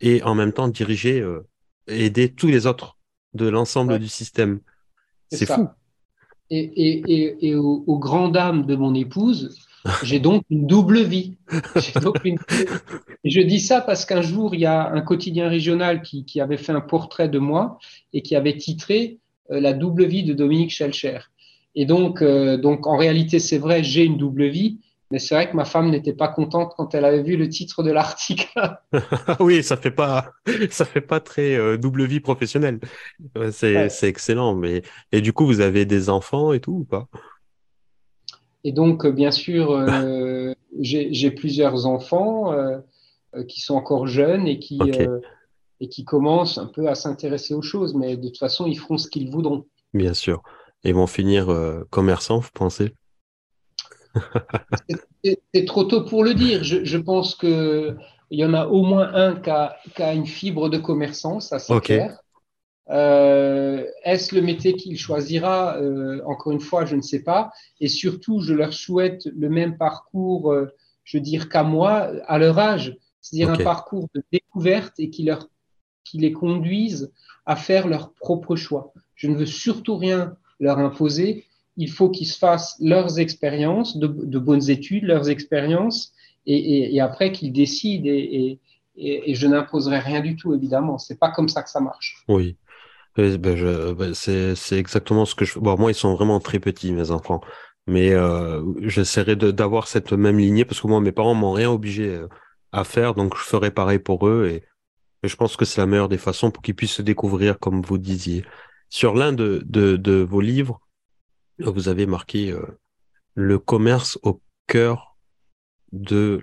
et 0.00 0.22
en 0.22 0.34
même 0.34 0.52
temps 0.52 0.66
diriger, 0.66 1.24
aider 1.86 2.32
tous 2.32 2.48
les 2.48 2.66
autres 2.66 2.96
de 3.34 3.48
l'ensemble 3.48 3.98
du 4.00 4.08
système. 4.08 4.60
C'est 5.30 5.46
fou. 5.46 5.68
Et, 6.50 6.58
et, 6.58 7.48
et, 7.48 7.54
aux, 7.54 7.98
de 7.98 8.76
mon 8.76 8.94
épouse, 8.94 9.56
j'ai 10.02 10.20
donc 10.20 10.44
une 10.50 10.66
double 10.66 11.02
vie. 11.02 11.34
je 13.24 13.40
dis 13.40 13.60
ça 13.60 13.80
parce 13.80 14.04
qu'un 14.04 14.22
jour, 14.22 14.54
il 14.54 14.60
y 14.60 14.66
a 14.66 14.90
un 14.90 15.00
quotidien 15.00 15.48
régional 15.48 16.02
qui, 16.02 16.40
avait 16.40 16.56
fait 16.56 16.72
un 16.72 16.80
portrait 16.80 17.28
de 17.28 17.38
moi 17.38 17.78
et 18.12 18.22
qui 18.22 18.36
avait 18.36 18.56
titré 18.56 19.18
euh, 19.50 19.60
La 19.60 19.72
double 19.72 20.04
vie 20.04 20.24
de 20.24 20.34
Dominique 20.34 20.70
Schelcher. 20.70 21.18
Et 21.74 21.86
donc, 21.86 22.22
euh, 22.22 22.58
donc 22.58 22.86
en 22.86 22.96
réalité, 22.96 23.38
c'est 23.38 23.58
vrai, 23.58 23.82
j'ai 23.82 24.04
une 24.04 24.18
double 24.18 24.46
vie, 24.46 24.78
mais 25.12 25.18
c'est 25.18 25.34
vrai 25.34 25.50
que 25.50 25.54
ma 25.54 25.66
femme 25.66 25.90
n'était 25.90 26.14
pas 26.14 26.28
contente 26.28 26.72
quand 26.74 26.94
elle 26.94 27.04
avait 27.04 27.22
vu 27.22 27.36
le 27.36 27.48
titre 27.48 27.82
de 27.82 27.90
l'article. 27.92 28.48
oui, 29.40 29.62
ça 29.62 29.76
fait 29.76 29.90
pas, 29.90 30.32
ça 30.70 30.86
fait 30.86 31.02
pas 31.02 31.20
très 31.20 31.54
euh, 31.54 31.76
double 31.76 32.06
vie 32.06 32.20
professionnelle. 32.20 32.80
C'est 33.50 33.90
excellent. 34.02 34.54
Mais 34.54 34.80
et 35.12 35.20
du 35.20 35.34
coup, 35.34 35.44
vous 35.44 35.60
avez 35.60 35.84
des 35.84 36.08
enfants 36.08 36.54
et 36.54 36.60
tout 36.60 36.72
ou 36.72 36.84
pas? 36.84 37.08
Et 38.64 38.72
donc, 38.72 39.04
euh, 39.04 39.12
bien 39.12 39.30
sûr, 39.30 39.72
euh, 39.72 40.54
j'ai 40.80 41.30
plusieurs 41.30 41.84
enfants 41.84 42.52
euh, 42.52 42.78
qui 43.48 43.60
sont 43.60 43.74
encore 43.74 44.06
jeunes 44.06 44.48
et 44.48 44.58
qui, 44.58 44.80
et 45.80 45.88
qui 45.88 46.04
commencent 46.04 46.56
un 46.56 46.66
peu 46.66 46.88
à 46.88 46.94
s'intéresser 46.94 47.52
aux 47.52 47.62
choses, 47.62 47.94
mais 47.94 48.16
de 48.16 48.28
toute 48.28 48.38
façon, 48.38 48.66
ils 48.66 48.78
feront 48.78 48.96
ce 48.96 49.08
qu'ils 49.08 49.30
voudront. 49.30 49.66
Bien 49.92 50.14
sûr. 50.14 50.42
Et 50.84 50.92
vont 50.92 51.06
finir 51.06 51.46
commerçants, 51.90 52.38
vous 52.38 52.50
pensez? 52.54 52.94
C'est 55.54 55.64
trop 55.64 55.84
tôt 55.84 56.04
pour 56.04 56.24
le 56.24 56.34
dire. 56.34 56.64
Je, 56.64 56.84
je 56.84 56.98
pense 56.98 57.34
qu'il 57.34 57.96
y 58.30 58.44
en 58.44 58.54
a 58.54 58.66
au 58.66 58.82
moins 58.82 59.12
un 59.14 59.36
qui 59.36 59.50
a, 59.50 59.76
qui 59.94 60.02
a 60.02 60.12
une 60.12 60.26
fibre 60.26 60.68
de 60.68 60.78
commerçant, 60.78 61.40
ça 61.40 61.58
c'est 61.58 61.80
clair. 61.80 62.18
Euh, 62.90 63.84
est-ce 64.04 64.34
le 64.34 64.42
métier 64.42 64.74
qu'il 64.74 64.98
choisira? 64.98 65.76
Euh, 65.76 66.20
Encore 66.26 66.52
une 66.52 66.60
fois, 66.60 66.84
je 66.84 66.96
ne 66.96 67.00
sais 67.00 67.22
pas. 67.22 67.52
Et 67.80 67.88
surtout, 67.88 68.40
je 68.40 68.54
leur 68.54 68.72
souhaite 68.72 69.26
le 69.34 69.48
même 69.48 69.78
parcours, 69.78 70.52
euh, 70.52 70.66
je 71.04 71.16
veux 71.16 71.22
dire, 71.22 71.48
qu'à 71.48 71.62
moi, 71.62 72.10
à 72.26 72.38
leur 72.38 72.58
âge, 72.58 72.96
c'est-à-dire 73.20 73.50
un 73.50 73.64
parcours 73.64 74.08
de 74.14 74.22
découverte 74.32 74.94
et 74.98 75.10
qui, 75.10 75.22
leur, 75.22 75.48
qui 76.04 76.18
les 76.18 76.32
conduise 76.32 77.12
à 77.46 77.56
faire 77.56 77.86
leur 77.86 78.12
propre 78.14 78.56
choix. 78.56 78.92
Je 79.14 79.28
ne 79.28 79.36
veux 79.36 79.46
surtout 79.46 79.96
rien 79.96 80.36
leur 80.58 80.78
imposer. 80.78 81.46
Il 81.76 81.90
faut 81.90 82.10
qu'ils 82.10 82.26
se 82.26 82.38
fassent 82.38 82.76
leurs 82.80 83.18
expériences, 83.18 83.96
de, 83.96 84.38
bonnes 84.38 84.68
études, 84.70 85.04
leurs 85.04 85.30
expériences, 85.30 86.12
et, 86.46 87.00
après 87.00 87.32
qu'ils 87.32 87.52
décident. 87.52 88.08
Et, 88.08 88.58
je 88.96 89.46
n'imposerai 89.46 90.00
rien 90.00 90.20
du 90.20 90.36
tout, 90.36 90.54
évidemment. 90.54 90.98
C'est 90.98 91.18
pas 91.18 91.30
comme 91.30 91.48
ça 91.48 91.62
que 91.62 91.70
ça 91.70 91.80
marche. 91.80 92.22
Oui. 92.28 92.56
Ben, 93.16 93.36
ben, 93.38 94.14
c'est, 94.14 94.78
exactement 94.78 95.24
ce 95.24 95.34
que 95.34 95.44
je. 95.44 95.58
Bon, 95.58 95.78
moi, 95.78 95.90
ils 95.90 95.94
sont 95.94 96.14
vraiment 96.14 96.40
très 96.40 96.58
petits, 96.58 96.92
mes 96.92 97.10
enfants. 97.10 97.40
Mais 97.86 98.12
euh, 98.12 98.62
j'essaierai 98.82 99.34
d'avoir 99.36 99.88
cette 99.88 100.12
même 100.12 100.38
lignée 100.38 100.64
parce 100.64 100.80
que 100.80 100.86
moi, 100.86 101.00
mes 101.00 101.12
parents 101.12 101.34
m'ont 101.34 101.52
rien 101.52 101.70
obligé 101.70 102.08
euh, 102.08 102.28
à 102.70 102.84
faire, 102.84 103.14
donc 103.14 103.36
je 103.36 103.42
ferai 103.42 103.70
pareil 103.70 103.98
pour 103.98 104.28
eux. 104.28 104.48
Et, 104.48 104.64
je 105.24 105.36
pense 105.36 105.56
que 105.56 105.64
c'est 105.64 105.80
la 105.80 105.86
meilleure 105.86 106.08
des 106.08 106.18
façons 106.18 106.50
pour 106.50 106.62
qu'ils 106.62 106.74
puissent 106.74 106.94
se 106.94 107.02
découvrir, 107.02 107.58
comme 107.60 107.80
vous 107.80 107.98
disiez. 107.98 108.44
Sur 108.90 109.14
l'un 109.14 109.32
de 109.32 110.26
vos 110.28 110.40
livres, 110.40 110.80
vous 111.58 111.88
avez 111.88 112.06
marqué 112.06 112.50
euh, 112.50 112.62
le 113.34 113.58
commerce 113.58 114.18
au 114.22 114.40
cœur 114.66 115.16
de 115.92 116.42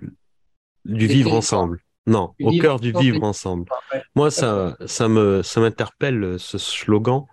du 0.86 1.08
vivre 1.08 1.34
ensemble. 1.34 1.84
Non, 2.08 2.34
au 2.42 2.52
cœur 2.58 2.80
du 2.80 2.92
vivre 2.92 3.24
ensemble. 3.24 3.70
Moi, 4.16 4.32
ça, 4.32 4.78
ça 4.88 5.08
me, 5.08 5.44
ça 5.44 5.62
m'interpelle 5.62 6.40
ce 6.40 6.58
slogan. 6.58 7.26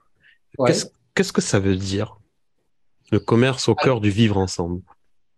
Qu'est-ce, 0.66 1.32
que 1.32 1.40
ça 1.40 1.58
veut 1.58 1.76
dire 1.76 2.18
Le 3.10 3.18
commerce 3.18 3.68
au 3.68 3.74
ah. 3.78 3.82
cœur 3.82 4.00
du 4.00 4.10
vivre 4.10 4.36
ensemble? 4.36 4.82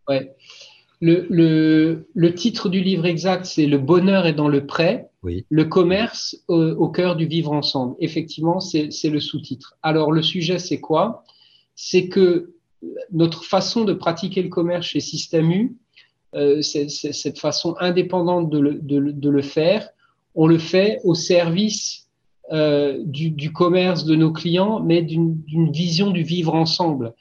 Ouais. 0.09 0.35
Le, 1.01 1.29
le, 2.13 2.35
titre 2.35 2.69
du 2.69 2.81
livre 2.81 3.07
exact, 3.07 3.45
c'est 3.45 3.67
Le 3.67 3.79
bonheur 3.79 4.27
est 4.27 4.33
dans 4.33 4.49
le 4.49 4.67
prêt. 4.67 5.09
Oui. 5.23 5.47
Le 5.49 5.65
commerce 5.65 6.37
au, 6.49 6.89
cœur 6.89 7.15
du 7.15 7.27
vivre 7.27 7.53
ensemble. 7.53 7.95
Effectivement, 8.01 8.59
c'est, 8.59 8.91
c'est 8.91 9.11
le 9.11 9.21
sous-titre. 9.21 9.77
Alors, 9.83 10.11
le 10.11 10.23
sujet, 10.23 10.59
c'est 10.59 10.81
quoi? 10.81 11.23
C'est 11.81 12.09
que 12.09 12.55
notre 13.13 13.45
façon 13.45 13.85
de 13.85 13.93
pratiquer 13.93 14.43
le 14.43 14.49
commerce 14.49 14.87
chez 14.87 14.99
Système 14.99 15.49
U, 15.53 15.77
euh, 16.35 16.61
cette 16.61 17.39
façon 17.39 17.77
indépendante 17.79 18.51
de 18.51 18.59
le, 18.59 19.43
faire. 19.43 19.89
On 20.35 20.49
le 20.49 20.59
fait 20.59 21.01
au 21.05 21.15
service 21.15 22.09
euh, 22.51 22.99
du, 23.05 23.53
commerce 23.53 24.05
de 24.05 24.17
nos 24.17 24.33
clients, 24.33 24.81
mais 24.81 25.03
d'une 25.03 25.71
vision 25.71 26.11
du 26.11 26.25
vivre 26.25 26.57
ensemble. 26.57 27.15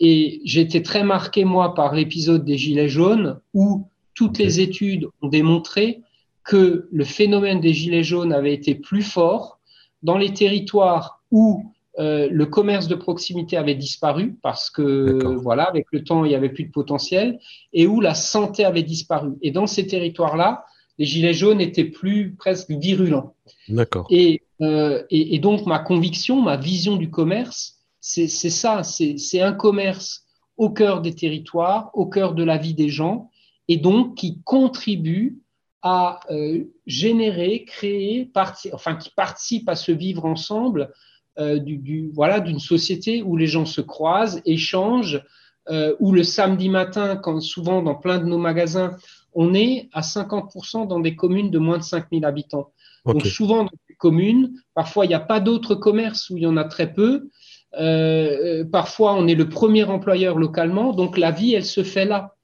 Et 0.00 0.40
j'ai 0.44 0.62
été 0.62 0.82
très 0.82 1.04
marqué, 1.04 1.44
moi, 1.44 1.74
par 1.76 1.94
l'épisode 1.94 2.44
des 2.44 2.58
Gilets 2.58 2.88
jaunes, 2.88 3.38
où 3.54 3.86
toutes 4.14 4.38
les 4.38 4.58
études 4.58 5.06
ont 5.22 5.28
démontré 5.28 6.00
que 6.42 6.88
le 6.90 7.04
phénomène 7.04 7.60
des 7.60 7.72
Gilets 7.72 8.02
jaunes 8.02 8.32
avait 8.32 8.54
été 8.54 8.74
plus 8.74 9.02
fort 9.02 9.60
dans 10.02 10.18
les 10.18 10.34
territoires 10.34 11.22
où 11.30 11.72
euh, 12.00 12.28
le 12.30 12.46
commerce 12.46 12.88
de 12.88 12.94
proximité 12.94 13.58
avait 13.58 13.74
disparu 13.74 14.38
parce 14.42 14.70
que 14.70 15.36
voilà, 15.36 15.64
avec 15.64 15.86
le 15.92 16.02
temps, 16.02 16.24
il 16.24 16.28
n'y 16.28 16.34
avait 16.34 16.48
plus 16.48 16.64
de 16.64 16.70
potentiel, 16.70 17.38
et 17.74 17.86
où 17.86 18.00
la 18.00 18.14
santé 18.14 18.64
avait 18.64 18.82
disparu. 18.82 19.32
Et 19.42 19.50
dans 19.50 19.66
ces 19.66 19.86
territoires-là, 19.86 20.64
les 20.98 21.04
gilets 21.04 21.34
jaunes 21.34 21.60
étaient 21.60 21.84
plus 21.84 22.34
presque 22.38 22.70
virulents. 22.70 23.34
D'accord. 23.68 24.06
Et, 24.08 24.42
euh, 24.62 25.02
et, 25.10 25.38
donc 25.40 25.66
ma 25.66 25.78
conviction, 25.78 26.40
ma 26.40 26.56
vision 26.56 26.96
du 26.96 27.10
commerce, 27.10 27.78
c'est 28.00 28.28
ça, 28.28 28.82
c'est 28.82 29.40
un 29.40 29.52
commerce 29.52 30.24
au 30.56 30.70
cœur 30.70 31.02
des 31.02 31.14
territoires, 31.14 31.90
au 31.92 32.06
cœur 32.06 32.34
de 32.34 32.44
la 32.44 32.56
vie 32.56 32.74
des 32.74 32.88
gens, 32.88 33.30
et 33.68 33.76
donc 33.76 34.16
qui 34.16 34.40
contribue 34.42 35.38
à 35.82 36.20
euh, 36.30 36.64
générer, 36.86 37.64
créer, 37.64 38.30
enfin 38.72 38.96
qui 38.96 39.10
participe 39.10 39.68
à 39.68 39.76
se 39.76 39.92
vivre 39.92 40.24
ensemble 40.24 40.92
euh, 41.40 41.58
du, 41.58 42.10
voilà, 42.14 42.40
d'une 42.40 42.58
société 42.58 43.22
où 43.22 43.36
les 43.36 43.46
gens 43.46 43.64
se 43.64 43.80
croisent, 43.80 44.42
échangent, 44.44 45.24
euh, 45.70 45.94
où 45.98 46.12
le 46.12 46.22
samedi 46.22 46.68
matin, 46.68 47.16
quand 47.16 47.40
souvent 47.40 47.82
dans 47.82 47.94
plein 47.94 48.18
de 48.18 48.26
nos 48.26 48.38
magasins, 48.38 48.96
on 49.32 49.54
est 49.54 49.88
à 49.92 50.02
50% 50.02 50.86
dans 50.86 51.00
des 51.00 51.16
communes 51.16 51.50
de 51.50 51.58
moins 51.58 51.78
de 51.78 51.82
5000 51.82 52.24
habitants. 52.24 52.72
Donc 53.06 53.24
souvent 53.26 53.64
dans 53.64 53.70
les 53.88 53.94
communes, 53.94 54.52
parfois 54.74 55.06
il 55.06 55.08
n'y 55.08 55.14
a 55.14 55.20
pas 55.20 55.40
d'autres 55.40 55.74
commerces 55.74 56.28
où 56.28 56.36
il 56.36 56.42
y 56.42 56.46
en 56.46 56.56
a 56.56 56.64
très 56.64 56.92
peu. 56.92 57.30
Euh, 57.78 58.64
parfois 58.64 59.14
on 59.14 59.26
est 59.26 59.34
le 59.34 59.48
premier 59.48 59.84
employeur 59.84 60.36
localement, 60.36 60.92
donc 60.92 61.16
la 61.16 61.30
vie 61.30 61.54
elle 61.54 61.64
se 61.64 61.82
fait 61.82 62.04
là. 62.04 62.34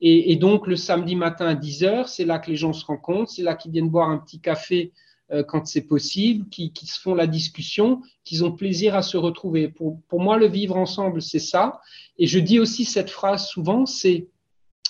Et, 0.00 0.36
donc 0.36 0.66
le 0.66 0.76
samedi 0.76 1.16
matin 1.16 1.46
à 1.46 1.54
10h, 1.54 2.08
c'est 2.08 2.26
là 2.26 2.38
que 2.38 2.50
les 2.50 2.56
gens 2.56 2.74
se 2.74 2.84
rencontrent, 2.84 3.30
c'est 3.30 3.42
là 3.42 3.54
qu'ils 3.54 3.72
viennent 3.72 3.88
boire 3.88 4.10
un 4.10 4.18
petit 4.18 4.38
café 4.38 4.92
quand 5.48 5.66
c'est 5.66 5.86
possible, 5.86 6.48
qui, 6.50 6.70
se 6.86 7.00
font 7.00 7.14
la 7.14 7.26
discussion, 7.26 8.02
qu'ils 8.24 8.44
ont 8.44 8.52
plaisir 8.52 8.94
à 8.94 9.02
se 9.02 9.16
retrouver. 9.16 9.68
Pour, 9.68 10.00
pour 10.08 10.20
moi, 10.20 10.36
le 10.36 10.46
vivre 10.46 10.76
ensemble, 10.76 11.22
c'est 11.22 11.38
ça. 11.38 11.80
Et 12.18 12.26
je 12.26 12.38
dis 12.38 12.60
aussi 12.60 12.84
cette 12.84 13.10
phrase 13.10 13.46
souvent, 13.46 13.86
c'est 13.86 14.28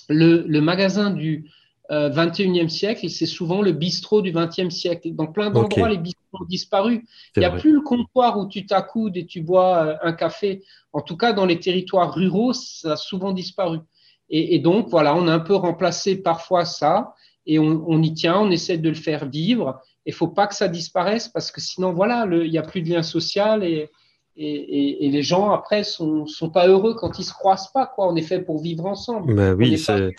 le, 0.09 0.43
le 0.45 0.61
magasin 0.61 1.09
du, 1.09 1.49
21e 1.89 2.65
euh, 2.65 2.67
siècle, 2.67 3.09
c'est 3.09 3.25
souvent 3.25 3.61
le 3.61 3.71
bistrot 3.71 4.21
du 4.21 4.31
20e 4.31 4.69
siècle. 4.69 5.13
Dans 5.13 5.27
plein 5.27 5.51
d'endroits, 5.51 5.89
les 5.89 5.97
bistrots 5.97 6.21
ont 6.41 6.45
disparu. 6.45 7.05
Il 7.35 7.39
n'y 7.39 7.45
a 7.45 7.51
plus 7.51 7.73
le 7.73 7.81
comptoir 7.81 8.39
où 8.39 8.47
tu 8.47 8.65
t'accoudes 8.65 9.17
et 9.17 9.25
tu 9.25 9.41
bois 9.41 9.85
euh, 9.85 9.95
un 10.01 10.13
café. 10.13 10.63
En 10.93 11.01
tout 11.01 11.17
cas, 11.17 11.33
dans 11.33 11.45
les 11.45 11.59
territoires 11.59 12.13
ruraux, 12.13 12.53
ça 12.53 12.93
a 12.93 12.95
souvent 12.95 13.33
disparu. 13.33 13.79
Et, 14.27 14.57
donc, 14.57 14.89
voilà, 14.89 15.15
on 15.15 15.27
a 15.27 15.33
un 15.33 15.39
peu 15.39 15.53
remplacé 15.53 16.15
parfois 16.15 16.65
ça 16.65 17.13
et 17.45 17.59
on, 17.59 18.01
y 18.01 18.11
tient, 18.15 18.39
on 18.39 18.49
essaie 18.49 18.79
de 18.79 18.89
le 18.89 18.95
faire 18.95 19.29
vivre. 19.29 19.79
Il 20.05 20.13
faut 20.13 20.27
pas 20.27 20.47
que 20.47 20.55
ça 20.55 20.67
disparaisse 20.67 21.27
parce 21.27 21.51
que 21.51 21.61
sinon, 21.61 21.93
voilà, 21.93 22.27
il 22.29 22.49
n'y 22.49 22.57
a 22.57 22.63
plus 22.63 22.81
de 22.81 22.89
lien 22.89 23.03
social 23.03 23.63
et, 23.63 23.89
et, 24.37 25.09
les 25.09 25.23
gens 25.23 25.51
après 25.51 25.83
sont, 25.83 26.25
sont 26.25 26.49
pas 26.49 26.67
heureux 26.67 26.93
quand 26.93 27.17
ils 27.19 27.23
se 27.23 27.33
croisent 27.33 27.71
pas 27.73 27.87
quoi. 27.87 28.11
On 28.11 28.15
est 28.15 28.21
fait 28.21 28.41
pour 28.41 28.61
vivre 28.61 28.85
ensemble. 28.85 29.33
Mais 29.33 29.51
oui, 29.51 29.77
c'est 29.77 30.13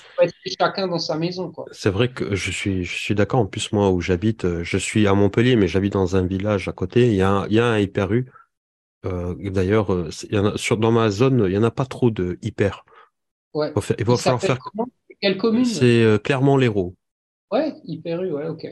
chacun 0.58 0.88
dans 0.88 0.98
sa 0.98 1.16
maison 1.16 1.50
quoi. 1.50 1.66
C'est 1.70 1.90
vrai 1.90 2.08
que 2.08 2.34
je 2.34 2.50
suis 2.50 2.84
je 2.84 2.96
suis 2.96 3.14
d'accord. 3.14 3.40
En 3.40 3.46
plus 3.46 3.72
moi 3.72 3.90
où 3.90 4.00
j'habite, 4.00 4.62
je 4.62 4.78
suis 4.78 5.06
à 5.06 5.14
Montpellier, 5.14 5.56
mais 5.56 5.68
j'habite 5.68 5.92
dans 5.92 6.16
un 6.16 6.26
village 6.26 6.66
à 6.68 6.72
côté. 6.72 7.08
Il 7.08 7.14
y 7.14 7.22
a 7.22 7.46
il 7.48 7.56
y 7.56 7.60
a 7.60 7.66
un 7.66 7.78
hyper 7.78 8.12
U. 8.12 8.26
Euh, 9.06 9.34
D'ailleurs, 9.50 9.92
euh, 9.92 10.10
dans 10.78 10.92
ma 10.92 11.10
zone, 11.10 11.44
il 11.46 11.52
y 11.52 11.58
en 11.58 11.62
a 11.62 11.70
pas 11.70 11.86
trop 11.86 12.10
de 12.10 12.38
hyper. 12.42 12.84
Ouais. 13.54 13.72
Il 13.98 14.04
va 14.04 14.16
falloir 14.16 14.40
faire. 14.40 14.58
Quelle 15.20 15.38
commune? 15.38 15.64
C'est 15.64 16.02
euh, 16.02 16.18
Clermont-Lérault. 16.18 16.94
Ouais, 17.50 17.74
hyper 17.84 18.22
U, 18.22 18.32
ouais, 18.32 18.48
ok. 18.48 18.66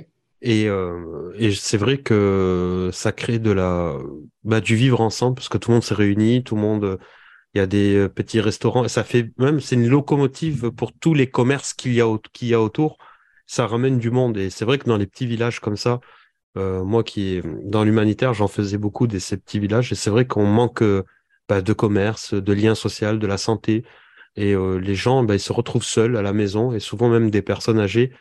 Et, 0.46 0.68
euh, 0.68 1.32
et 1.36 1.52
c'est 1.52 1.78
vrai 1.78 1.98
que 1.98 2.90
ça 2.92 3.12
crée 3.12 3.38
de 3.38 3.50
la, 3.50 3.96
bah, 4.44 4.60
du 4.60 4.76
vivre 4.76 5.00
ensemble 5.00 5.36
parce 5.36 5.48
que 5.48 5.56
tout 5.56 5.70
le 5.70 5.76
monde 5.76 5.84
s'est 5.84 5.94
réuni, 5.94 6.44
tout 6.44 6.54
le 6.54 6.60
monde, 6.60 6.98
il 7.54 7.58
y 7.58 7.60
a 7.62 7.66
des 7.66 7.96
euh, 7.96 8.08
petits 8.10 8.40
restaurants. 8.40 8.86
Ça 8.88 9.04
fait 9.04 9.32
même, 9.38 9.60
c'est 9.60 9.76
une 9.76 9.88
locomotive 9.88 10.70
pour 10.72 10.92
tous 10.92 11.14
les 11.14 11.30
commerces 11.30 11.72
qu'il 11.74 11.94
y 11.94 12.02
a, 12.02 12.06
y 12.42 12.54
a 12.54 12.60
autour. 12.60 12.98
Ça 13.46 13.66
ramène 13.66 13.98
du 13.98 14.10
monde. 14.10 14.36
Et 14.36 14.50
c'est 14.50 14.66
vrai 14.66 14.78
que 14.78 14.84
dans 14.86 14.98
les 14.98 15.06
petits 15.06 15.26
villages 15.26 15.60
comme 15.60 15.78
ça, 15.78 16.00
euh, 16.58 16.84
moi 16.84 17.04
qui 17.04 17.40
dans 17.64 17.84
l'humanitaire, 17.84 18.34
j'en 18.34 18.48
faisais 18.48 18.78
beaucoup 18.78 19.06
de 19.06 19.18
ces 19.18 19.38
petits 19.38 19.60
villages. 19.60 19.92
Et 19.92 19.94
c'est 19.96 20.10
vrai 20.10 20.26
qu'on 20.26 20.46
manque 20.46 20.82
bah, 21.48 21.62
de 21.62 21.72
commerce, 21.72 22.34
de 22.34 22.52
liens 22.52 22.74
sociaux, 22.74 23.16
de 23.16 23.26
la 23.26 23.38
santé. 23.38 23.84
Et 24.36 24.54
euh, 24.54 24.78
les 24.78 24.94
gens, 24.94 25.22
bah, 25.24 25.34
ils 25.36 25.40
se 25.40 25.52
retrouvent 25.52 25.84
seuls 25.84 26.16
à 26.16 26.22
la 26.22 26.32
maison 26.34 26.72
et 26.74 26.80
souvent 26.80 27.08
même 27.08 27.30
des 27.30 27.42
personnes 27.42 27.78
âgées 27.80 28.12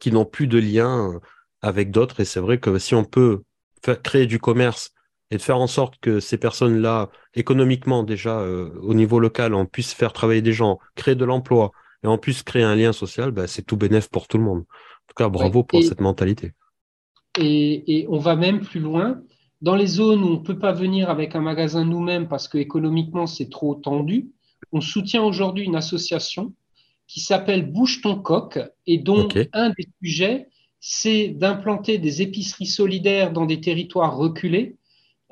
qui 0.00 0.12
n'ont 0.12 0.24
plus 0.24 0.46
de 0.48 0.58
liens 0.58 1.20
avec 1.64 1.90
d'autres. 1.90 2.20
Et 2.20 2.24
c'est 2.24 2.40
vrai 2.40 2.58
que 2.58 2.78
si 2.78 2.94
on 2.94 3.04
peut 3.04 3.42
faire, 3.82 4.00
créer 4.00 4.26
du 4.26 4.38
commerce 4.38 4.92
et 5.30 5.36
de 5.38 5.42
faire 5.42 5.58
en 5.58 5.66
sorte 5.66 5.98
que 6.00 6.20
ces 6.20 6.36
personnes-là, 6.36 7.10
économiquement 7.34 8.02
déjà, 8.02 8.40
euh, 8.40 8.70
au 8.82 8.94
niveau 8.94 9.18
local, 9.18 9.54
on 9.54 9.66
puisse 9.66 9.94
faire 9.94 10.12
travailler 10.12 10.42
des 10.42 10.52
gens, 10.52 10.78
créer 10.94 11.14
de 11.14 11.24
l'emploi 11.24 11.72
et 12.02 12.06
on 12.06 12.18
puisse 12.18 12.42
créer 12.42 12.62
un 12.62 12.76
lien 12.76 12.92
social, 12.92 13.30
bah, 13.30 13.46
c'est 13.46 13.62
tout 13.62 13.78
bénéf 13.78 14.08
pour 14.08 14.28
tout 14.28 14.36
le 14.36 14.44
monde. 14.44 14.60
En 14.60 15.06
tout 15.08 15.14
cas, 15.16 15.28
bravo 15.28 15.64
pour 15.64 15.82
cette 15.82 16.02
mentalité. 16.02 16.52
Et, 17.40 17.98
et, 17.98 18.06
on 18.08 18.18
va 18.18 18.36
même 18.36 18.60
plus 18.60 18.80
loin. 18.80 19.20
Dans 19.62 19.74
les 19.74 19.86
zones 19.86 20.22
où 20.22 20.26
on 20.26 20.40
ne 20.40 20.44
peut 20.44 20.58
pas 20.58 20.72
venir 20.72 21.08
avec 21.08 21.34
un 21.34 21.40
magasin 21.40 21.84
nous-mêmes 21.84 22.28
parce 22.28 22.48
que 22.48 22.58
économiquement 22.58 23.26
c'est 23.26 23.48
trop 23.48 23.74
tendu, 23.74 24.28
on 24.72 24.82
soutient 24.82 25.22
aujourd'hui 25.22 25.64
une 25.64 25.76
association 25.76 26.52
qui 27.06 27.20
s'appelle 27.20 27.70
Bouge 27.72 28.02
ton 28.02 28.16
coq 28.20 28.58
et 28.86 28.98
dont 28.98 29.28
un 29.54 29.70
des 29.70 29.88
sujets, 30.02 30.48
c'est 30.86 31.28
d'implanter 31.28 31.96
des 31.96 32.20
épiceries 32.20 32.66
solidaires 32.66 33.32
dans 33.32 33.46
des 33.46 33.58
territoires 33.58 34.18
reculés. 34.18 34.76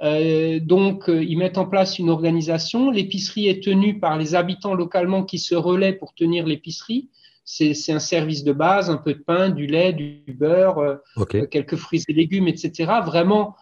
Euh, 0.02 0.58
donc, 0.60 1.10
euh, 1.10 1.22
ils 1.22 1.36
mettent 1.36 1.58
en 1.58 1.66
place 1.66 1.98
une 1.98 2.08
organisation. 2.08 2.90
L'épicerie 2.90 3.48
est 3.48 3.62
tenue 3.62 4.00
par 4.00 4.16
les 4.16 4.34
habitants 4.34 4.72
localement 4.72 5.24
qui 5.24 5.38
se 5.38 5.54
relaient 5.54 5.92
pour 5.92 6.14
tenir 6.14 6.46
l'épicerie. 6.46 7.10
C'est 7.44 7.92
un 7.92 7.98
service 7.98 8.44
de 8.44 8.54
base, 8.54 8.88
un 8.88 8.96
peu 8.96 9.12
de 9.12 9.18
pain, 9.18 9.50
du 9.50 9.66
lait, 9.66 9.92
du 9.92 10.24
beurre, 10.26 10.78
euh, 10.78 11.44
quelques 11.50 11.76
fruits 11.76 12.02
et 12.08 12.14
légumes, 12.14 12.48
etc. 12.48 12.90
Vraiment, 13.04 13.54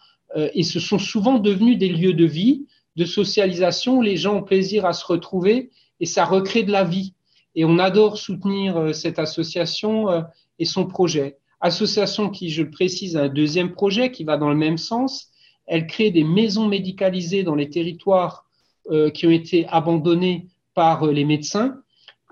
et 0.53 0.63
ce 0.63 0.79
sont 0.79 0.99
souvent 0.99 1.39
devenus 1.39 1.77
des 1.77 1.89
lieux 1.89 2.13
de 2.13 2.23
vie, 2.23 2.67
de 2.95 3.03
socialisation. 3.03 3.99
Les 3.99 4.15
gens 4.15 4.37
ont 4.37 4.43
plaisir 4.43 4.85
à 4.85 4.93
se 4.93 5.05
retrouver 5.05 5.71
et 5.99 6.05
ça 6.05 6.23
recrée 6.23 6.63
de 6.63 6.71
la 6.71 6.85
vie. 6.85 7.15
Et 7.53 7.65
on 7.65 7.79
adore 7.79 8.17
soutenir 8.17 8.95
cette 8.95 9.19
association 9.19 10.23
et 10.57 10.63
son 10.63 10.85
projet. 10.87 11.40
Association 11.61 12.29
qui, 12.29 12.49
je 12.49 12.63
le 12.63 12.71
précise, 12.71 13.15
a 13.15 13.23
un 13.23 13.29
deuxième 13.29 13.71
projet 13.71 14.11
qui 14.11 14.23
va 14.23 14.37
dans 14.37 14.49
le 14.49 14.55
même 14.55 14.77
sens. 14.77 15.29
Elle 15.67 15.85
crée 15.85 16.09
des 16.09 16.23
maisons 16.23 16.67
médicalisées 16.67 17.43
dans 17.43 17.55
les 17.55 17.69
territoires 17.69 18.45
euh, 18.89 19.11
qui 19.11 19.27
ont 19.27 19.31
été 19.31 19.67
abandonnés 19.67 20.47
par 20.73 21.03
euh, 21.03 21.11
les 21.11 21.23
médecins. 21.23 21.77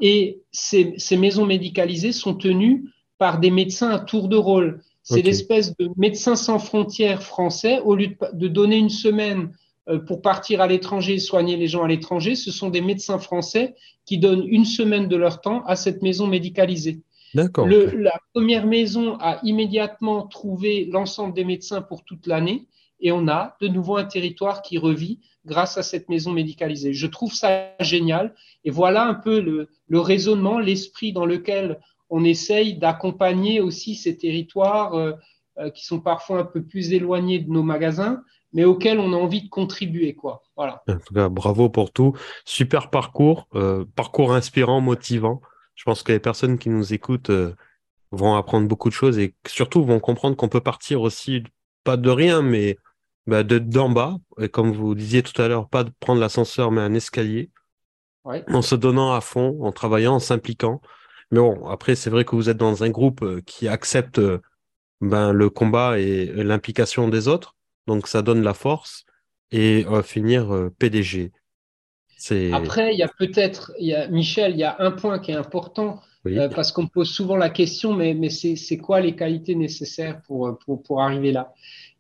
Et 0.02 0.42
ces, 0.52 0.96
maisons 1.18 1.46
médicalisées 1.46 2.12
sont 2.12 2.34
tenues 2.34 2.86
par 3.18 3.40
des 3.40 3.52
médecins 3.52 3.92
à 3.92 4.00
tour 4.00 4.30
de 4.30 4.38
rôle. 4.38 4.82
C'est 5.04 5.22
l'espèce 5.22 5.76
de 5.78 5.90
médecins 5.96 6.36
sans 6.36 6.60
frontières 6.60 7.24
français. 7.24 7.80
Au 7.80 7.96
lieu 7.96 8.16
de, 8.34 8.48
donner 8.48 8.78
une 8.78 8.90
semaine 8.90 9.52
euh, 9.90 10.00
pour 10.00 10.22
partir 10.22 10.62
à 10.62 10.68
l'étranger 10.68 11.16
et 11.16 11.20
soigner 11.20 11.56
les 11.56 11.68
gens 11.68 11.84
à 11.84 11.88
l'étranger, 11.88 12.36
ce 12.36 12.52
sont 12.52 12.70
des 12.70 12.82
médecins 12.82 13.20
français 13.20 13.76
qui 14.06 14.18
donnent 14.18 14.46
une 14.48 14.66
semaine 14.66 15.08
de 15.08 15.16
leur 15.16 15.42
temps 15.42 15.64
à 15.66 15.76
cette 15.76 16.02
maison 16.02 16.28
médicalisée. 16.28 17.02
La 17.34 18.20
première 18.34 18.66
maison 18.66 19.18
a 19.20 19.40
immédiatement 19.44 20.28
trouvé 20.28 20.86
l'ensemble 20.86 21.34
des 21.34 21.46
médecins 21.46 21.82
pour 21.82 22.04
toute 22.04 22.28
l'année 22.28 22.68
et 23.00 23.12
on 23.12 23.28
a 23.28 23.56
de 23.62 23.68
nouveau 23.68 23.98
un 23.98 24.06
territoire 24.06 24.62
qui 24.62 24.78
revit 24.78 25.20
grâce 25.46 25.78
à 25.78 25.84
cette 25.84 26.10
maison 26.10 26.32
médicalisée. 26.32 26.94
Je 26.94 27.08
trouve 27.08 27.34
ça 27.34 27.70
génial 27.80 28.36
et 28.64 28.72
voilà 28.72 29.06
un 29.06 29.14
peu 29.14 29.40
le, 29.40 30.00
raisonnement, 30.00 30.60
l'esprit 30.60 31.14
dans 31.14 31.26
lequel 31.26 31.80
on 32.10 32.24
essaye 32.24 32.78
d'accompagner 32.78 33.62
aussi 33.62 33.96
ces 33.96 34.18
territoires 34.18 34.96
euh, 34.96 35.14
euh, 35.60 35.70
qui 35.70 35.86
sont 35.86 36.00
parfois 36.00 36.40
un 36.40 36.46
peu 36.46 36.64
plus 36.64 36.94
éloignés 36.94 37.40
de 37.40 37.50
nos 37.50 37.64
magasins, 37.64 38.24
mais 38.54 38.66
auxquels 38.66 39.00
on 39.00 39.14
a 39.14 39.16
envie 39.16 39.44
de 39.44 39.50
contribuer. 39.50 40.16
Quoi. 40.16 40.42
Voilà. 40.56 40.84
En 40.88 40.98
tout 40.98 41.14
cas, 41.14 41.30
bravo 41.30 41.70
pour 41.70 41.92
tout. 41.92 42.14
Super 42.46 42.90
parcours, 42.90 43.48
euh, 43.56 43.86
parcours 43.96 44.34
inspirant, 44.34 44.82
motivant. 44.82 45.42
Je 45.80 45.86
pense 45.86 46.04
que 46.04 46.12
les 46.12 46.20
personnes 46.20 46.58
qui 46.58 46.68
nous 46.68 46.94
écoutent 46.94 47.30
euh, 47.30 47.56
vont 48.12 48.36
apprendre 48.36 48.68
beaucoup 48.68 48.90
de 48.90 48.94
choses 48.94 49.18
et 49.18 49.34
surtout 49.48 49.86
vont 49.86 50.02
comprendre 50.02 50.36
qu'on 50.36 50.50
peut 50.50 50.60
partir 50.60 51.00
aussi, 51.02 51.42
pas 51.86 51.96
de 51.96 52.10
rien, 52.10 52.42
mais 52.42 52.78
bah, 53.28 53.44
de 53.44 53.60
d'en 53.60 53.90
bas. 53.90 54.18
Et 54.42 54.50
comme 54.50 54.74
vous 54.74 54.94
disiez 54.94 55.24
tout 55.24 55.42
à 55.42 55.48
l'heure, 55.48 55.70
pas 55.70 55.86
de 55.86 55.92
prendre 56.02 56.20
l'ascenseur, 56.20 56.70
mais 56.72 56.82
un 56.82 56.94
escalier. 56.94 57.50
En 58.26 58.62
se 58.62 58.76
donnant 58.76 59.14
à 59.14 59.22
fond, 59.22 59.58
en 59.64 59.72
travaillant, 59.72 60.16
en 60.16 60.20
s'impliquant. 60.20 60.82
Mais 61.32 61.40
bon, 61.40 61.66
après, 61.70 61.96
c'est 61.96 62.10
vrai 62.10 62.26
que 62.26 62.36
vous 62.36 62.50
êtes 62.50 62.58
dans 62.58 62.84
un 62.84 62.90
groupe 62.90 63.22
euh, 63.24 63.42
qui 63.46 63.70
accepte 63.70 64.20
euh, 64.20 64.42
ben, 65.00 65.32
le 65.32 65.50
combat 65.50 65.98
et 65.98 66.26
l'implication 66.26 67.08
des 67.08 67.30
autres. 67.30 67.56
Donc, 67.88 68.10
ça 68.10 68.22
donne 68.22 68.44
la 68.44 68.54
force. 68.54 69.06
Et 69.52 69.86
on 69.88 69.94
va 69.94 70.04
finir 70.04 70.70
PDG. 70.78 71.32
Après, 72.54 72.94
il 72.94 73.00
y 73.00 73.04
a 73.04 73.08
peut-être, 73.08 73.74
Michel, 74.10 74.52
il 74.54 74.60
y 74.60 74.64
a 74.64 74.76
un 74.80 74.92
point 74.92 75.20
qui 75.20 75.32
est 75.32 75.36
important 75.36 76.02
euh, 76.28 76.50
parce 76.50 76.72
qu'on 76.72 76.88
pose 76.88 77.10
souvent 77.10 77.38
la 77.38 77.50
question, 77.50 77.94
mais, 77.94 78.14
mais 78.14 78.30
c'est 78.30 78.78
quoi 78.78 79.00
les 79.00 79.16
qualités 79.16 79.56
nécessaires 79.56 80.22
pour, 80.24 80.58
pour, 80.60 80.84
pour 80.84 81.02
arriver 81.02 81.32
là? 81.32 81.54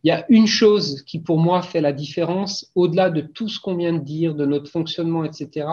Il 0.03 0.07
y 0.07 0.11
a 0.11 0.25
une 0.29 0.47
chose 0.47 1.03
qui 1.03 1.19
pour 1.19 1.39
moi 1.39 1.61
fait 1.61 1.81
la 1.81 1.91
différence, 1.91 2.71
au-delà 2.75 3.09
de 3.09 3.21
tout 3.21 3.49
ce 3.49 3.59
qu'on 3.59 3.75
vient 3.75 3.93
de 3.93 4.03
dire, 4.03 4.33
de 4.33 4.45
notre 4.45 4.69
fonctionnement, 4.69 5.25
etc., 5.25 5.67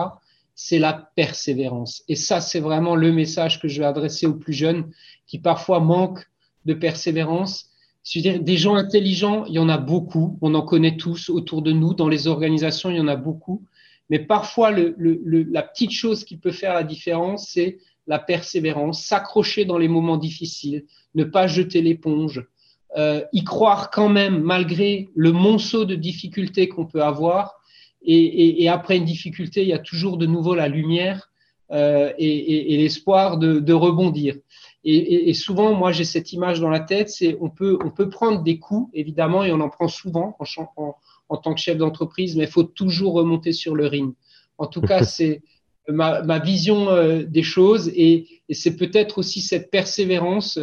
c'est 0.53 0.79
la 0.79 1.11
persévérance. 1.15 2.03
Et 2.07 2.15
ça, 2.15 2.41
c'est 2.41 2.59
vraiment 2.59 2.95
le 2.95 3.11
message 3.11 3.61
que 3.61 3.67
je 3.67 3.79
vais 3.79 3.85
adresser 3.85 4.25
aux 4.25 4.33
plus 4.33 4.53
jeunes 4.53 4.89
qui 5.27 5.37
parfois 5.37 5.79
manquent 5.79 6.25
de 6.65 6.73
persévérance. 6.73 7.69
Je 8.03 8.19
veux 8.19 8.23
dire, 8.23 8.41
des 8.41 8.57
gens 8.57 8.75
intelligents, 8.75 9.45
il 9.45 9.53
y 9.53 9.59
en 9.59 9.69
a 9.69 9.77
beaucoup, 9.77 10.39
on 10.41 10.55
en 10.55 10.63
connaît 10.63 10.97
tous 10.97 11.29
autour 11.29 11.61
de 11.61 11.71
nous, 11.71 11.93
dans 11.93 12.07
les 12.07 12.27
organisations, 12.27 12.89
il 12.89 12.97
y 12.97 12.99
en 12.99 13.07
a 13.07 13.15
beaucoup. 13.15 13.63
Mais 14.09 14.19
parfois, 14.19 14.71
le, 14.71 14.95
la 15.51 15.63
petite 15.63 15.91
chose 15.91 16.23
qui 16.23 16.37
peut 16.37 16.51
faire 16.51 16.73
la 16.73 16.83
différence, 16.83 17.49
c'est 17.49 17.77
la 18.07 18.19
persévérance, 18.19 19.03
s'accrocher 19.03 19.65
dans 19.65 19.77
les 19.77 19.89
moments 19.89 20.17
difficiles, 20.17 20.85
ne 21.13 21.25
pas 21.25 21.47
jeter 21.47 21.81
l'éponge, 21.81 22.45
euh, 22.97 23.21
y 23.33 23.43
croire 23.43 23.91
quand 23.91 24.07
même 24.07 24.41
malgré 24.41 25.09
le 25.13 25.33
monceau 25.33 25.83
de 25.83 25.95
difficultés 25.95 26.69
qu'on 26.69 26.85
peut 26.85 27.03
avoir. 27.03 27.55
Et, 28.01 28.15
et, 28.15 28.63
et, 28.63 28.69
après 28.69 28.95
une 28.95 29.03
difficulté, 29.03 29.63
il 29.63 29.67
y 29.67 29.73
a 29.73 29.79
toujours 29.79 30.17
de 30.17 30.25
nouveau 30.25 30.55
la 30.55 30.69
lumière. 30.69 31.29
et, 31.69 32.77
l'espoir 32.77 33.37
de, 33.37 33.73
rebondir. 33.73 34.35
Et, 34.89 35.33
souvent, 35.33 35.73
moi, 35.73 35.91
j'ai 35.91 36.05
cette 36.05 36.31
image 36.31 36.61
dans 36.61 36.69
la 36.69 36.79
tête, 36.79 37.09
c'est 37.09 37.37
on 37.41 37.49
peut, 37.49 37.77
on 37.83 37.89
peut 37.89 38.07
prendre 38.09 38.41
des 38.41 38.57
coups, 38.57 38.89
évidemment, 38.93 39.43
et 39.43 39.51
on 39.51 39.59
en 39.59 39.67
prend 39.67 39.89
souvent 39.89 40.37
en, 40.39 40.95
en 41.27 41.37
tant 41.37 41.53
que 41.53 41.59
chef 41.59 41.77
d'entreprise, 41.77 42.37
mais 42.37 42.45
il 42.45 42.49
faut 42.49 42.63
toujours 42.63 43.13
remonter 43.13 43.51
sur 43.51 43.75
le 43.75 43.85
ring. 43.87 44.13
En 44.57 44.67
tout 44.67 44.79
cas, 44.79 45.03
c'est 45.03 45.41
ma, 45.89 46.39
vision 46.39 46.89
euh, 46.89 47.23
des 47.23 47.43
choses 47.43 47.89
et, 47.95 48.27
c'est 48.49 48.77
peut-être 48.77 49.17
aussi 49.17 49.41
cette 49.41 49.69
persévérance 49.71 50.57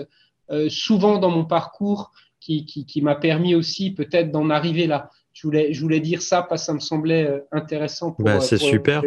euh, 0.51 0.69
souvent 0.71 1.19
dans 1.19 1.31
mon 1.31 1.45
parcours 1.45 2.13
qui, 2.41 3.01
m'a 3.03 3.15
permis 3.15 3.55
aussi 3.55 3.93
peut-être 3.93 4.31
d'en 4.31 4.51
arriver 4.51 4.87
là. 4.87 5.11
Je 5.33 5.47
voulais, 5.47 5.73
je 5.73 5.81
voulais 5.81 6.01
dire 6.01 6.23
ça 6.23 6.43
parce 6.43 6.63
que 6.63 6.67
ça 6.67 6.75
me 6.75 6.81
semblait 6.81 7.27
euh, 7.27 7.41
intéressant. 7.53 8.15
Ben, 8.19 8.41
c'est 8.41 8.59
super 8.59 9.03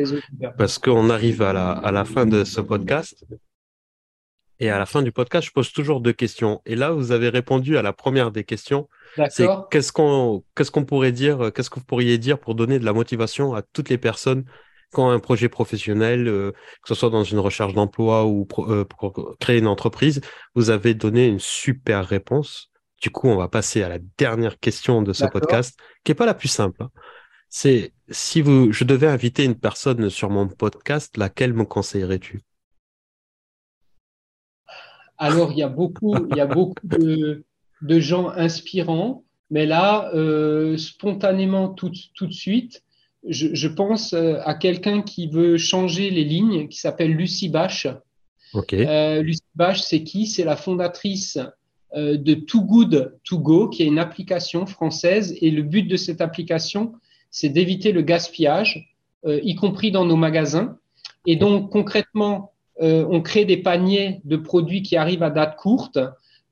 parce 0.57 0.77
qu'on 0.77 1.09
arrive 1.09 1.41
à 1.41 1.53
la, 1.53 1.71
à 1.71 1.91
la 1.91 2.03
fin 2.03 2.25
de 2.25 2.43
ce 2.43 2.59
podcast. 2.61 3.25
Et 4.59 4.69
à 4.69 4.79
la 4.79 4.85
fin 4.85 5.03
du 5.03 5.11
podcast, 5.11 5.47
je 5.47 5.51
pose 5.51 5.71
toujours 5.71 6.01
deux 6.01 6.13
questions. 6.13 6.61
Et 6.65 6.75
là, 6.75 6.91
vous 6.91 7.11
avez 7.11 7.29
répondu 7.29 7.77
à 7.77 7.81
la 7.81 7.93
première 7.93 8.31
des 8.31 8.43
questions. 8.43 8.89
C'est 9.29 9.47
qu'est-ce 9.69 9.91
qu'on 9.91 10.43
qu'est-ce 10.55 10.71
qu'on 10.71 10.85
pourrait 10.85 11.11
dire, 11.11 11.51
qu'est-ce 11.53 11.69
que 11.69 11.79
vous 11.79 11.85
pourriez 11.85 12.17
dire 12.17 12.39
pour 12.39 12.55
donner 12.55 12.79
de 12.79 12.85
la 12.85 12.93
motivation 12.93 13.53
à 13.53 13.61
toutes 13.61 13.89
les 13.89 13.97
personnes 13.97 14.45
quand 14.91 15.09
un 15.09 15.19
projet 15.19 15.49
professionnel, 15.49 16.27
euh, 16.27 16.51
que 16.81 16.87
ce 16.87 16.95
soit 16.95 17.09
dans 17.09 17.23
une 17.23 17.39
recherche 17.39 17.73
d'emploi 17.73 18.25
ou 18.25 18.47
euh, 18.59 18.85
pour 18.85 19.37
créer 19.39 19.59
une 19.59 19.67
entreprise, 19.67 20.21
vous 20.55 20.69
avez 20.69 20.93
donné 20.93 21.27
une 21.27 21.39
super 21.39 22.05
réponse. 22.05 22.71
Du 23.01 23.09
coup, 23.09 23.27
on 23.27 23.35
va 23.35 23.47
passer 23.47 23.83
à 23.83 23.89
la 23.89 23.99
dernière 24.17 24.59
question 24.59 25.01
de 25.01 25.13
ce 25.13 25.25
podcast, 25.25 25.77
qui 26.03 26.13
est 26.13 26.15
pas 26.15 26.25
la 26.25 26.33
plus 26.33 26.47
simple. 26.47 26.81
Hein. 26.81 26.89
C'est 27.49 27.93
si 28.09 28.41
vous, 28.41 28.71
je 28.71 28.83
devais 28.83 29.07
inviter 29.07 29.43
une 29.43 29.59
personne 29.59 30.09
sur 30.09 30.29
mon 30.29 30.47
podcast, 30.47 31.15
laquelle 31.17 31.53
me 31.53 31.65
conseillerais-tu? 31.65 32.41
Alors, 35.17 35.51
il 35.51 35.57
y 35.57 35.63
a 35.63 35.69
beaucoup, 35.69 36.15
il 36.31 36.37
y 36.37 36.41
a 36.41 36.45
beaucoup 36.45 36.75
de, 36.83 37.43
gens 37.99 38.29
inspirants, 38.29 39.23
mais 39.49 39.65
là, 39.65 40.11
euh, 40.13 40.77
spontanément, 40.77 41.69
tout, 41.69 41.91
tout 42.15 42.27
de 42.27 42.33
suite, 42.33 42.83
je, 43.27 43.67
pense 43.67 44.13
euh, 44.13 44.39
à 44.45 44.53
quelqu'un 44.53 45.01
qui 45.01 45.27
veut 45.27 45.57
changer 45.57 46.09
les 46.09 46.23
lignes, 46.23 46.67
qui 46.67 46.79
s'appelle 46.79 47.11
Lucie 47.11 47.49
Bache. 47.49 47.87
Euh, 48.73 49.21
Lucie 49.21 49.41
Bache, 49.55 49.81
c'est 49.81 50.03
qui? 50.03 50.27
C'est 50.27 50.43
la 50.45 50.55
fondatrice 50.55 51.37
euh, 51.95 52.17
de 52.17 52.33
Too 52.33 52.61
Good 52.61 53.17
To 53.25 53.39
Go, 53.39 53.69
qui 53.69 53.83
est 53.83 53.87
une 53.87 53.99
application 53.99 54.65
française. 54.65 55.35
Et 55.41 55.51
le 55.51 55.63
but 55.63 55.83
de 55.83 55.97
cette 55.97 56.21
application, 56.21 56.93
c'est 57.31 57.49
d'éviter 57.49 57.91
le 57.91 58.01
gaspillage, 58.01 58.93
y 59.25 59.55
compris 59.55 59.91
dans 59.91 60.05
nos 60.05 60.15
magasins. 60.15 60.77
Et 61.25 61.35
donc, 61.35 61.69
concrètement, 61.69 62.53
on 62.79 63.21
crée 63.21 63.45
des 63.45 63.57
paniers 63.57 64.21
de 64.23 64.37
produits 64.37 64.83
qui 64.83 64.97
arrivent 64.97 65.23
à 65.23 65.29
date 65.29 65.55
courte. 65.55 65.99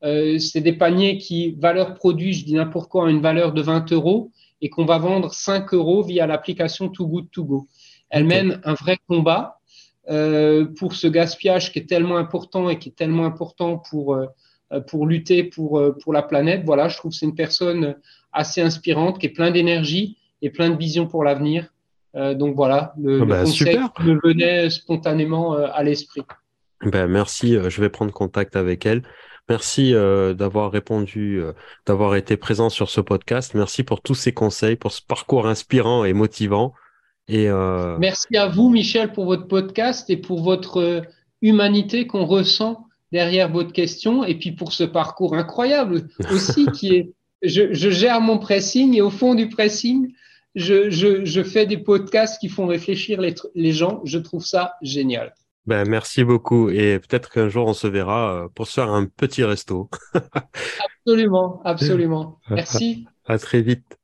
c'est 0.02 0.62
des 0.62 0.74
paniers 0.74 1.18
qui, 1.18 1.52
valeur 1.60 1.94
produit, 1.94 2.34
je 2.34 2.46
dis 2.46 2.54
n'importe 2.54 2.90
quoi, 2.90 3.10
une 3.10 3.22
valeur 3.22 3.54
de 3.54 3.62
20 3.62 3.92
euros 3.92 4.32
et 4.62 4.70
qu'on 4.70 4.86
va 4.86 4.98
vendre 4.98 5.32
5 5.34 5.74
euros 5.74 6.04
via 6.04 6.26
l'application 6.26 6.90
Too 6.90 7.08
Good 7.08 7.32
To 7.32 7.44
Go. 7.44 7.68
Elle 8.10 8.26
mène 8.26 8.60
un 8.64 8.74
vrai 8.74 8.98
combat 9.08 9.60
euh, 10.10 10.66
pour 10.78 10.94
ce 10.94 11.08
gaspillage 11.08 11.72
qui 11.72 11.80
est 11.80 11.90
tellement 11.90 12.18
important 12.18 12.70
et 12.70 12.78
qui 12.78 12.90
est 12.90 12.96
tellement 12.96 13.26
important 13.26 13.78
pour, 13.78 14.14
euh, 14.14 14.28
pour 14.88 15.08
lutter 15.08 15.44
pour, 15.44 15.80
euh, 15.80 15.98
pour 16.02 16.14
la 16.14 16.22
planète. 16.22 16.62
Voilà, 16.64 16.90
je 16.90 16.98
trouve 16.98 17.12
que 17.12 17.18
c'est 17.18 17.26
une 17.26 17.36
personne 17.36 17.96
assez 18.32 18.62
inspirante, 18.62 19.20
qui 19.20 19.28
est 19.28 19.30
plein 19.30 19.52
d'énergie 19.52 20.18
et 20.42 20.50
plein 20.50 20.70
de 20.70 20.78
vision 20.78 21.08
pour 21.08 21.24
l'avenir. 21.24 21.74
Donc 22.16 22.56
voilà, 22.56 22.94
le, 22.98 23.22
ah 23.22 23.26
bah, 23.26 23.44
conseil 23.44 23.78
me 24.00 24.20
venait 24.24 24.70
spontanément 24.70 25.54
à 25.54 25.84
l'esprit. 25.84 26.24
Ben, 26.82 27.08
merci, 27.08 27.58
je 27.68 27.82
vais 27.82 27.90
prendre 27.90 28.14
contact 28.14 28.56
avec 28.56 28.86
elle. 28.86 29.04
Merci 29.48 29.94
euh, 29.94 30.34
d'avoir 30.34 30.72
répondu, 30.72 31.40
euh, 31.40 31.54
d'avoir 31.86 32.16
été 32.16 32.36
présent 32.36 32.70
sur 32.70 32.90
ce 32.90 33.00
podcast. 33.00 33.54
Merci 33.54 33.84
pour 33.84 34.02
tous 34.02 34.16
ces 34.16 34.34
conseils, 34.34 34.76
pour 34.76 34.92
ce 34.92 35.02
parcours 35.04 35.48
inspirant 35.48 36.04
et 36.04 36.14
motivant. 36.14 36.74
Et 37.28 37.48
euh... 37.48 37.96
Merci 38.00 38.38
à 38.38 38.48
vous, 38.48 38.70
Michel, 38.70 39.14
pour 39.14 39.26
votre 39.26 39.48
podcast 39.48 40.10
et 40.10 40.18
pour 40.18 40.42
votre 40.42 40.78
euh, 40.78 41.02
humanité 41.44 42.08
qu'on 42.08 42.26
ressent 42.26 42.88
derrière 43.12 43.52
votre 43.52 43.72
question 43.72 44.24
et 44.24 44.34
puis 44.34 44.52
pour 44.52 44.74
ce 44.74 44.84
parcours 44.84 45.36
incroyable 45.36 46.08
aussi 46.32 46.66
qui 46.74 46.96
est 46.96 47.14
je, 47.44 47.72
je, 47.72 47.90
gère 47.92 48.22
mon 48.22 48.40
pressing 48.40 48.96
et 48.96 49.02
au 49.02 49.12
fond 49.12 49.36
du 49.36 49.50
pressing, 49.50 50.12
je, 50.56 50.90
je, 50.90 51.26
je 51.26 51.44
fais 51.44 51.66
des 51.66 51.78
podcasts 51.78 52.40
qui 52.40 52.50
font 52.50 52.66
réfléchir 52.68 53.22
les, 53.22 53.36
les 53.54 53.72
gens. 53.72 54.02
Je 54.06 54.18
trouve 54.18 54.46
ça 54.46 54.76
génial. 54.82 55.34
Ben, 55.66 55.88
merci 55.88 56.24
beaucoup. 56.24 56.70
Et 56.70 57.00
peut-être 57.00 57.30
qu'un 57.30 57.50
jour, 57.50 57.68
on 57.68 57.74
se 57.74 57.88
verra 57.88 58.44
euh, 58.44 58.48
pour 58.54 58.68
se 58.68 58.74
faire 58.74 58.92
un 58.92 59.06
petit 59.06 59.44
resto. 59.44 59.90
absolument, 61.06 61.62
absolument. 61.66 62.40
Merci. 62.50 63.06
À 63.26 63.40
très 63.40 63.62
vite. 63.62 63.98